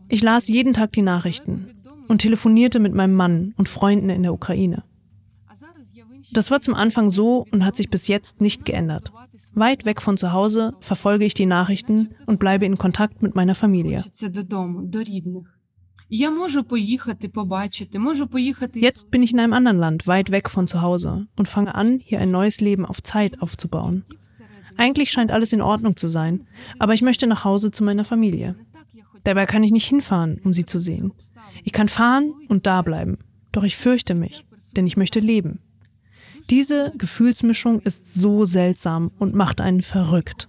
Ich 0.08 0.22
las 0.22 0.48
jeden 0.48 0.74
Tag 0.74 0.92
die 0.94 1.02
Nachrichten 1.02 1.68
und 2.14 2.20
telefonierte 2.20 2.80
mit 2.80 2.94
meinem 2.94 3.16
Mann 3.16 3.56
und 3.58 3.68
Freunden 3.68 4.12
in 4.12 4.22
der 4.22 4.34
Ukraine. 4.34 4.84
Das 6.32 6.52
war 6.52 6.62
zum 6.62 6.76
Anfang 6.76 7.10
so 7.10 7.48
und 7.50 7.66
hat 7.66 7.76
sich 7.76 7.90
bis 7.90 8.08
jetzt 8.08 8.40
nicht 8.40 8.66
geändert. 8.66 9.12
Weit 9.56 9.86
weg 9.86 10.00
von 10.00 10.16
zu 10.16 10.32
Hause 10.32 10.76
verfolge 10.80 11.26
ich 11.26 11.34
die 11.34 11.48
Nachrichten 11.48 12.10
und 12.28 12.40
bleibe 12.40 12.66
in 12.66 12.78
Kontakt 12.78 13.24
mit 13.24 13.34
meiner 13.34 13.56
Familie. 13.56 14.04
Jetzt 18.84 19.10
bin 19.10 19.24
ich 19.24 19.34
in 19.34 19.40
einem 19.40 19.54
anderen 19.54 19.78
Land, 19.78 20.06
weit 20.06 20.30
weg 20.30 20.52
von 20.52 20.68
zu 20.68 20.84
Hause 20.84 21.26
und 21.36 21.48
fange 21.48 21.74
an, 21.74 21.98
hier 21.98 22.20
ein 22.20 22.30
neues 22.30 22.62
Leben 22.62 22.86
auf 22.86 23.02
Zeit 23.02 23.42
aufzubauen. 23.42 24.06
Eigentlich 24.78 25.12
scheint 25.12 25.32
alles 25.32 25.52
in 25.52 25.64
Ordnung 25.64 25.98
zu 25.98 26.08
sein, 26.08 26.42
aber 26.78 26.94
ich 26.94 27.02
möchte 27.02 27.26
nach 27.26 27.44
Hause 27.44 27.72
zu 27.72 27.84
meiner 27.84 28.06
Familie. 28.06 28.56
Dabei 29.24 29.46
kann 29.46 29.64
ich 29.64 29.72
nicht 29.72 29.88
hinfahren, 29.88 30.40
um 30.44 30.54
sie 30.54 30.66
zu 30.66 30.80
sehen. 30.80 31.14
Ich 31.64 31.72
kann 31.72 31.90
fahren 31.90 32.34
und 32.48 32.66
da 32.66 32.82
bleiben, 32.82 33.18
doch 33.52 33.64
ich 33.64 33.78
fürchte 33.78 34.16
mich, 34.16 34.46
denn 34.76 34.88
ich 34.88 34.98
möchte 34.98 35.20
leben. 35.20 35.60
Diese 36.50 36.92
Gefühlsmischung 36.98 37.80
ist 37.82 38.14
so 38.14 38.46
seltsam 38.46 39.12
und 39.20 39.34
macht 39.34 39.62
einen 39.62 39.82
verrückt. 39.82 40.48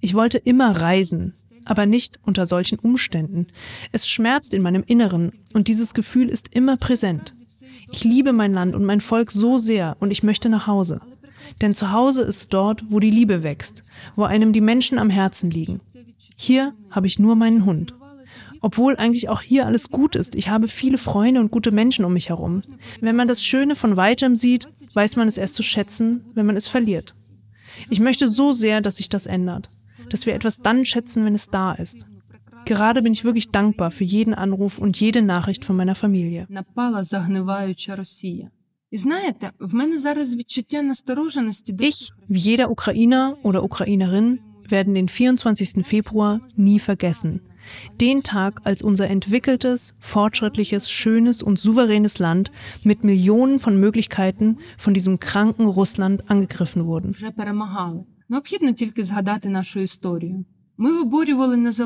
Ich 0.00 0.14
wollte 0.14 0.38
immer 0.38 0.80
reisen, 0.80 1.34
aber 1.64 1.84
nicht 1.84 2.18
unter 2.24 2.46
solchen 2.46 2.78
Umständen. 2.78 3.48
Es 3.92 4.08
schmerzt 4.08 4.54
in 4.54 4.62
meinem 4.62 4.84
Inneren 4.86 5.32
und 5.52 5.68
dieses 5.68 5.94
Gefühl 5.94 6.30
ist 6.30 6.54
immer 6.54 6.76
präsent. 6.76 7.34
Ich 7.92 8.04
liebe 8.04 8.32
mein 8.32 8.52
Land 8.52 8.74
und 8.74 8.84
mein 8.84 9.00
Volk 9.00 9.30
so 9.30 9.58
sehr 9.58 9.96
und 10.00 10.10
ich 10.10 10.22
möchte 10.22 10.48
nach 10.48 10.66
Hause. 10.66 11.00
Denn 11.60 11.74
zu 11.74 11.92
Hause 11.92 12.22
ist 12.22 12.52
dort, 12.52 12.84
wo 12.88 13.00
die 13.00 13.10
Liebe 13.10 13.42
wächst, 13.42 13.84
wo 14.16 14.24
einem 14.24 14.52
die 14.52 14.60
Menschen 14.60 14.98
am 14.98 15.10
Herzen 15.10 15.50
liegen. 15.50 15.80
Hier 16.36 16.74
habe 16.90 17.06
ich 17.06 17.18
nur 17.18 17.36
meinen 17.36 17.64
Hund. 17.64 17.94
Obwohl 18.60 18.96
eigentlich 18.96 19.28
auch 19.28 19.40
hier 19.40 19.66
alles 19.66 19.90
gut 19.90 20.16
ist. 20.16 20.34
Ich 20.34 20.48
habe 20.48 20.68
viele 20.68 20.98
Freunde 20.98 21.40
und 21.40 21.50
gute 21.50 21.70
Menschen 21.70 22.04
um 22.04 22.12
mich 22.12 22.28
herum. 22.28 22.62
Wenn 23.00 23.16
man 23.16 23.28
das 23.28 23.44
Schöne 23.44 23.76
von 23.76 23.96
weitem 23.96 24.36
sieht, 24.36 24.68
weiß 24.94 25.16
man 25.16 25.28
es 25.28 25.38
erst 25.38 25.54
zu 25.54 25.62
schätzen, 25.62 26.24
wenn 26.34 26.46
man 26.46 26.56
es 26.56 26.66
verliert. 26.66 27.14
Ich 27.90 28.00
möchte 28.00 28.28
so 28.28 28.52
sehr, 28.52 28.80
dass 28.80 28.96
sich 28.96 29.08
das 29.08 29.26
ändert. 29.26 29.70
Dass 30.10 30.26
wir 30.26 30.34
etwas 30.34 30.58
dann 30.58 30.84
schätzen, 30.84 31.24
wenn 31.24 31.34
es 31.34 31.50
da 31.50 31.72
ist. 31.72 32.06
Gerade 32.64 33.02
bin 33.02 33.12
ich 33.12 33.24
wirklich 33.24 33.50
dankbar 33.50 33.90
für 33.90 34.04
jeden 34.04 34.34
Anruf 34.34 34.78
und 34.78 34.98
jede 34.98 35.22
Nachricht 35.22 35.64
von 35.64 35.76
meiner 35.76 35.94
Familie. 35.94 36.46
Ich, 41.80 42.12
wie 42.28 42.38
jeder 42.38 42.70
Ukrainer 42.70 43.36
oder 43.42 43.62
Ukrainerin, 43.62 44.40
werden 44.68 44.94
den 44.94 45.08
24. 45.08 45.86
Februar 45.86 46.40
nie 46.56 46.80
vergessen. 46.80 47.40
Den 48.00 48.22
Tag, 48.22 48.60
als 48.64 48.82
unser 48.82 49.08
entwickeltes, 49.08 49.94
fortschrittliches, 50.00 50.90
schönes 50.90 51.42
und 51.42 51.58
souveränes 51.58 52.18
Land 52.18 52.50
mit 52.82 53.04
Millionen 53.04 53.58
von 53.58 53.78
Möglichkeiten 53.78 54.58
von 54.78 54.94
diesem 54.94 55.18
kranken 55.20 55.66
Russland 55.66 56.30
angegriffen 56.30 56.86
wurden. 56.86 57.14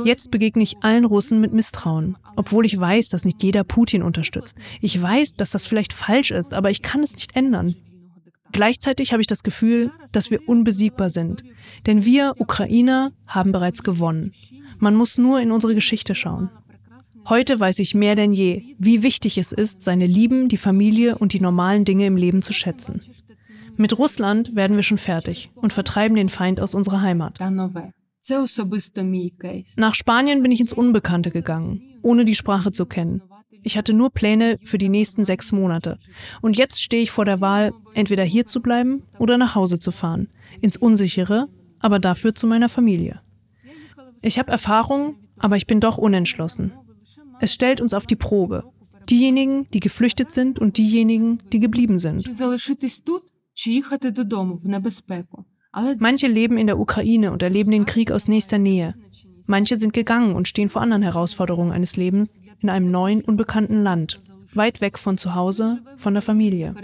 Jetzt 0.05 0.31
begegne 0.31 0.63
ich 0.63 0.79
allen 0.83 1.05
Russen 1.05 1.41
mit 1.41 1.53
Misstrauen, 1.53 2.17
obwohl 2.35 2.67
ich 2.67 2.79
weiß, 2.79 3.09
dass 3.11 3.25
nicht 3.25 3.43
jeder 3.43 3.63
Putin 3.63 4.03
unterstützt. 4.03 4.57
Ich 4.81 5.01
weiß, 5.01 5.35
dass 5.35 5.51
das 5.51 5.67
vielleicht 5.67 5.93
falsch 5.93 6.33
ist, 6.33 6.55
aber 6.55 6.71
ich 6.71 6.83
kann 6.83 7.03
es 7.03 7.13
nicht 7.13 7.37
ändern. 7.37 7.77
Gleichzeitig 8.53 9.13
habe 9.13 9.21
ich 9.21 9.29
das 9.29 9.45
Gefühl, 9.45 9.93
dass 10.13 10.31
wir 10.31 10.49
unbesiegbar 10.49 11.11
sind. 11.11 11.45
Denn 11.87 12.05
wir 12.05 12.35
Ukrainer 12.39 13.13
haben 13.27 13.53
bereits 13.53 13.83
gewonnen. 13.83 14.33
Man 14.81 14.95
muss 14.95 15.19
nur 15.19 15.41
in 15.41 15.53
unsere 15.53 15.75
Geschichte 15.75 16.15
schauen. 16.15 16.51
Heute 17.29 17.61
weiß 17.61 17.79
ich 17.81 17.95
mehr 17.95 18.17
denn 18.17 18.33
je, 18.33 18.77
wie 18.79 19.03
wichtig 19.03 19.37
es 19.39 19.53
ist, 19.53 19.83
seine 19.83 20.07
Lieben, 20.07 20.49
die 20.49 20.57
Familie 20.57 21.19
und 21.19 21.33
die 21.33 21.41
normalen 21.41 21.85
Dinge 21.85 22.07
im 22.07 22.17
Leben 22.17 22.43
zu 22.43 22.53
schätzen. 22.53 23.01
Mit 23.77 23.99
Russland 23.99 24.57
werden 24.57 24.77
wir 24.77 24.83
schon 24.83 24.99
fertig 24.99 25.51
und 25.55 25.73
vertreiben 25.73 26.17
den 26.17 26.29
Feind 26.29 26.61
aus 26.61 26.75
unserer 26.75 27.03
Heimat. 27.03 27.39
Nach 29.77 29.95
Spanien 29.95 30.43
bin 30.43 30.53
ich 30.53 30.61
ins 30.61 30.73
Unbekannte 30.73 31.31
gegangen, 31.31 31.83
ohne 32.03 32.25
die 32.25 32.35
Sprache 32.35 32.73
zu 32.73 32.87
kennen. 32.87 33.23
Ich 33.63 33.77
hatte 33.77 33.93
nur 33.93 34.11
Pläne 34.11 34.59
für 34.63 34.79
die 34.79 34.89
nächsten 34.89 35.25
sechs 35.25 35.53
Monate. 35.53 35.99
Und 36.41 36.57
jetzt 36.57 36.83
stehe 36.83 37.03
ich 37.03 37.11
vor 37.11 37.27
der 37.27 37.41
Wahl, 37.41 37.73
entweder 37.95 38.25
hier 38.25 38.47
zu 38.47 38.61
bleiben 38.61 39.03
oder 39.19 39.37
nach 39.37 39.55
Hause 39.55 39.79
zu 39.79 39.93
fahren. 39.93 40.29
Ins 40.61 40.79
Unsichere, 40.79 41.49
aber 41.79 41.99
dafür 41.99 42.35
zu 42.35 42.47
meiner 42.47 42.71
Familie. 42.71 43.21
Ich 44.23 44.39
habe 44.39 44.51
Erfahrung, 44.51 45.17
aber 45.39 45.57
ich 45.57 45.67
bin 45.67 45.81
doch 45.81 45.99
unentschlossen. 45.99 46.73
Es 47.41 47.55
stellt 47.55 47.81
uns 47.81 47.95
auf 47.95 48.07
die 48.07 48.17
Probe. 48.17 48.65
Diejenigen, 49.09 49.67
die 49.73 49.81
geflüchtet 49.81 50.31
sind 50.31 50.59
und 50.59 50.77
diejenigen, 50.77 51.43
die 51.53 51.61
geblieben 51.61 51.99
sind. 51.99 52.27
Manche 55.99 56.27
leben 56.27 56.59
in 56.59 56.67
der 56.67 56.79
Ukraine 56.79 57.33
und 57.33 57.43
erleben 57.43 57.71
den 57.71 57.87
Krieg 57.87 58.13
aus 58.13 58.29
nächster 58.29 58.59
Nähe. 58.59 58.95
Manche 59.47 59.77
sind 59.77 59.93
gegangen 59.93 60.35
und 60.35 60.49
stehen 60.49 60.69
vor 60.69 60.83
anderen 60.83 61.03
Herausforderungen 61.03 61.73
eines 61.73 61.97
Lebens 61.97 62.39
in 62.61 62.69
einem 62.69 62.91
neuen, 62.91 63.23
unbekannten 63.23 63.83
Land, 63.83 64.21
weit 64.55 64.81
weg 64.81 64.99
von 64.99 65.19
zu 65.19 65.35
Hause, 65.35 65.81
von 65.97 66.15
der 66.15 66.23
Familie. 66.23 66.75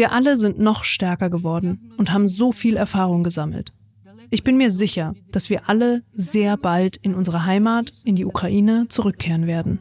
Wir 0.00 0.12
alle 0.12 0.36
sind 0.36 0.58
noch 0.58 0.84
stärker 0.84 1.30
geworden 1.30 1.92
und 1.96 2.12
haben 2.12 2.28
so 2.28 2.52
viel 2.52 2.76
Erfahrung 2.76 3.24
gesammelt. 3.24 3.72
Ich 4.30 4.42
bin 4.42 4.56
mir 4.56 4.70
sicher, 4.70 5.14
dass 5.30 5.50
wir 5.50 5.68
alle 5.68 6.02
sehr 6.14 6.56
bald 6.56 6.96
in 6.96 7.14
unsere 7.14 7.46
Heimat, 7.46 7.92
in 8.04 8.16
die 8.16 8.24
Ukraine, 8.24 8.86
zurückkehren 8.88 9.46
werden. 9.46 9.78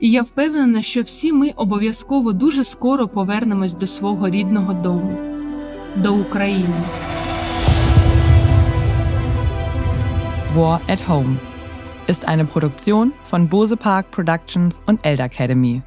І 0.00 0.10
я 0.10 0.22
впевнена, 0.22 0.82
що 0.82 1.02
всі 1.02 1.32
ми 1.32 1.50
обов'язково 1.50 2.32
дуже 2.32 2.64
скоро 2.64 3.08
повернемось 3.08 3.72
до 3.72 3.86
свого 3.86 4.28
рідного 4.28 4.74
дому, 4.74 5.18
до 5.96 6.14
України. 6.14 6.84
War 10.56 10.80
at 10.88 11.08
Home 11.08 11.36
ist 12.08 12.24
eine 12.24 12.44
Produktion 12.44 13.12
von 13.30 13.48
Bose 13.48 13.76
Park 13.76 14.10
Productions 14.10 14.80
und 14.86 14.98
Elder 15.02 15.24
Academy. 15.24 15.82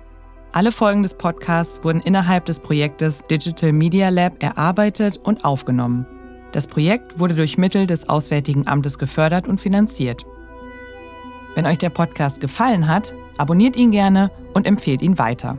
Alle 0.54 0.70
Folgen 0.70 1.02
des 1.02 1.14
Podcasts 1.14 1.82
wurden 1.82 2.00
innerhalb 2.00 2.44
des 2.44 2.60
Projektes 2.60 3.24
Digital 3.28 3.72
Media 3.72 4.08
Lab 4.08 4.40
erarbeitet 4.40 5.18
und 5.18 5.44
aufgenommen. 5.44 6.06
Das 6.52 6.68
Projekt 6.68 7.18
wurde 7.18 7.34
durch 7.34 7.58
Mittel 7.58 7.88
des 7.88 8.08
Auswärtigen 8.08 8.68
Amtes 8.68 8.98
gefördert 8.98 9.48
und 9.48 9.60
finanziert. 9.60 10.24
Wenn 11.56 11.66
euch 11.66 11.78
der 11.78 11.90
Podcast 11.90 12.40
gefallen 12.40 12.86
hat, 12.86 13.16
abonniert 13.36 13.74
ihn 13.74 13.90
gerne 13.90 14.30
und 14.52 14.64
empfehlt 14.64 15.02
ihn 15.02 15.18
weiter. 15.18 15.58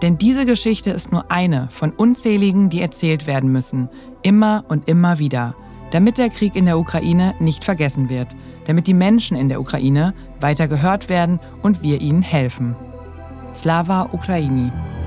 Denn 0.00 0.16
diese 0.16 0.46
Geschichte 0.46 0.92
ist 0.92 1.10
nur 1.10 1.32
eine 1.32 1.66
von 1.72 1.90
unzähligen, 1.90 2.68
die 2.70 2.80
erzählt 2.80 3.26
werden 3.26 3.50
müssen, 3.50 3.88
immer 4.22 4.64
und 4.68 4.88
immer 4.88 5.18
wieder– 5.18 5.56
damit 5.90 6.18
der 6.18 6.30
Krieg 6.30 6.54
in 6.56 6.66
der 6.66 6.78
Ukraine 6.78 7.34
nicht 7.38 7.64
vergessen 7.64 8.08
wird, 8.08 8.28
damit 8.66 8.86
die 8.86 8.94
Menschen 8.94 9.36
in 9.36 9.48
der 9.48 9.60
Ukraine 9.60 10.14
weiter 10.40 10.68
gehört 10.68 11.08
werden 11.08 11.40
und 11.62 11.82
wir 11.82 12.00
ihnen 12.00 12.22
helfen. 12.22 12.76
Sława 13.54 14.08
Ukrainii! 14.12 14.97